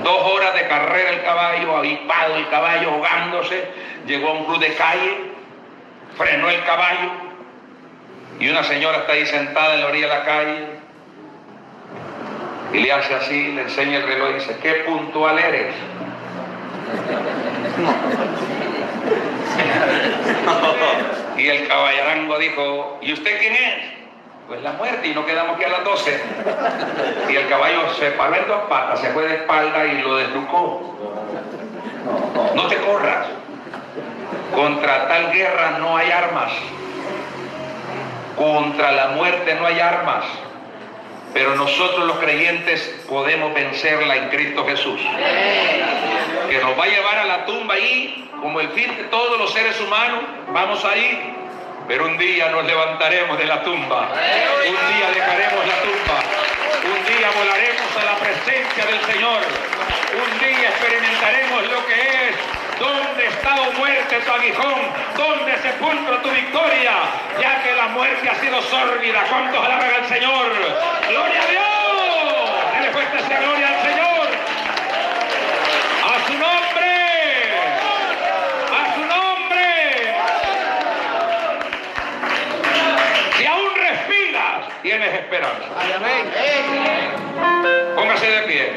[0.05, 3.65] Dos horas de carrera el caballo, avipado el caballo, ahogándose,
[4.07, 5.33] llegó a un club de calle,
[6.17, 7.11] frenó el caballo,
[8.39, 10.67] y una señora está ahí sentada en la orilla de la calle
[12.73, 15.75] y le hace así, le enseña el reloj y dice, qué puntual eres.
[21.37, 23.95] y el caballarango dijo, ¿y usted quién es?
[24.49, 26.21] Pues la muerte y no quedamos que a las 12.
[27.31, 30.99] Y el caballo se paró en dos patas, se fue de espalda y lo desnucó.
[32.55, 33.27] No te corras.
[34.55, 36.53] Contra tal guerra no hay armas.
[38.37, 40.25] Contra la muerte no hay armas.
[41.33, 45.01] Pero nosotros los creyentes podemos vencerla en Cristo Jesús.
[46.79, 50.23] Va a llevar a la tumba ahí, como el fin de todos los seres humanos,
[50.49, 51.35] vamos ahí.
[51.87, 54.09] Pero un día nos levantaremos de la tumba.
[54.09, 56.19] Un día dejaremos la tumba.
[56.85, 59.41] Un día volaremos a la presencia del Señor.
[60.15, 62.37] Un día experimentaremos lo que es
[62.79, 64.81] ¿Dónde está, o muerte, tu aguijón?
[65.17, 66.93] ¿Dónde sepulcro tu victoria?
[67.41, 69.25] Ya que la muerte ha sido sórdida.
[69.31, 70.53] ¿Cuántos alaban al Señor?
[71.09, 72.75] ¡Gloria a Dios!
[72.75, 74.29] Dele fuerte gloria al Señor.
[76.03, 76.91] ¡A su nombre!
[78.75, 80.15] ¡A su nombre!
[83.37, 85.67] Si aún respiras, tienes esperanza.
[87.97, 88.73] Póngase de pie.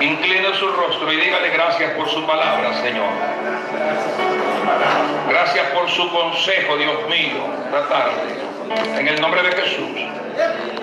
[0.00, 3.10] Inclina su rostro y dígale gracias por su palabra, Señor.
[5.28, 8.98] Gracias por su consejo, Dios mío, tratarle.
[8.98, 10.75] En el nombre de Jesús.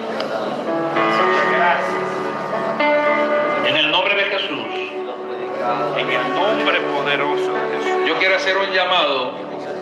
[5.97, 8.07] En el nombre poderoso de Jesús.
[8.07, 9.33] Yo quiero hacer un llamado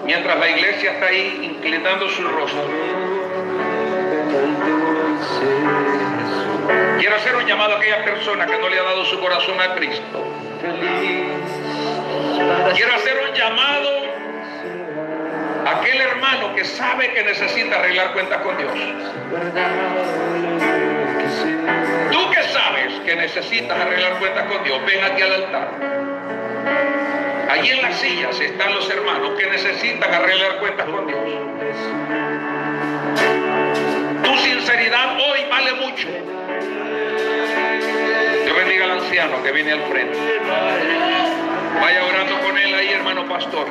[0.05, 2.61] mientras la iglesia está ahí inclinando su rostro.
[6.99, 9.73] Quiero hacer un llamado a aquella persona que no le ha dado su corazón a
[9.73, 10.23] Cristo.
[12.75, 13.89] Quiero hacer un llamado
[15.65, 18.73] a aquel hermano que sabe que necesita arreglar cuentas con Dios.
[22.63, 25.67] Sabes que necesitas arreglar cuentas con Dios, ven aquí al altar.
[27.49, 31.19] Allí en las sillas están los hermanos que necesitan arreglar cuentas con Dios.
[34.23, 36.07] Tu sinceridad hoy vale mucho.
[38.43, 40.17] Dios bendiga al anciano que viene al frente.
[41.81, 43.65] Vaya orando con él ahí, hermano pastor.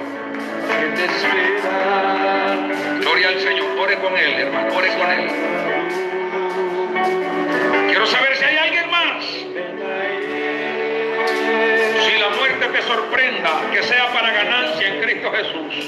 [3.01, 3.79] Gloria al Señor.
[3.79, 4.75] Ore con él, hermano.
[4.75, 5.31] Ore con él.
[7.89, 8.57] Quiero saber si hay
[12.21, 15.87] la muerte te sorprenda, que sea para ganancia en Cristo Jesús.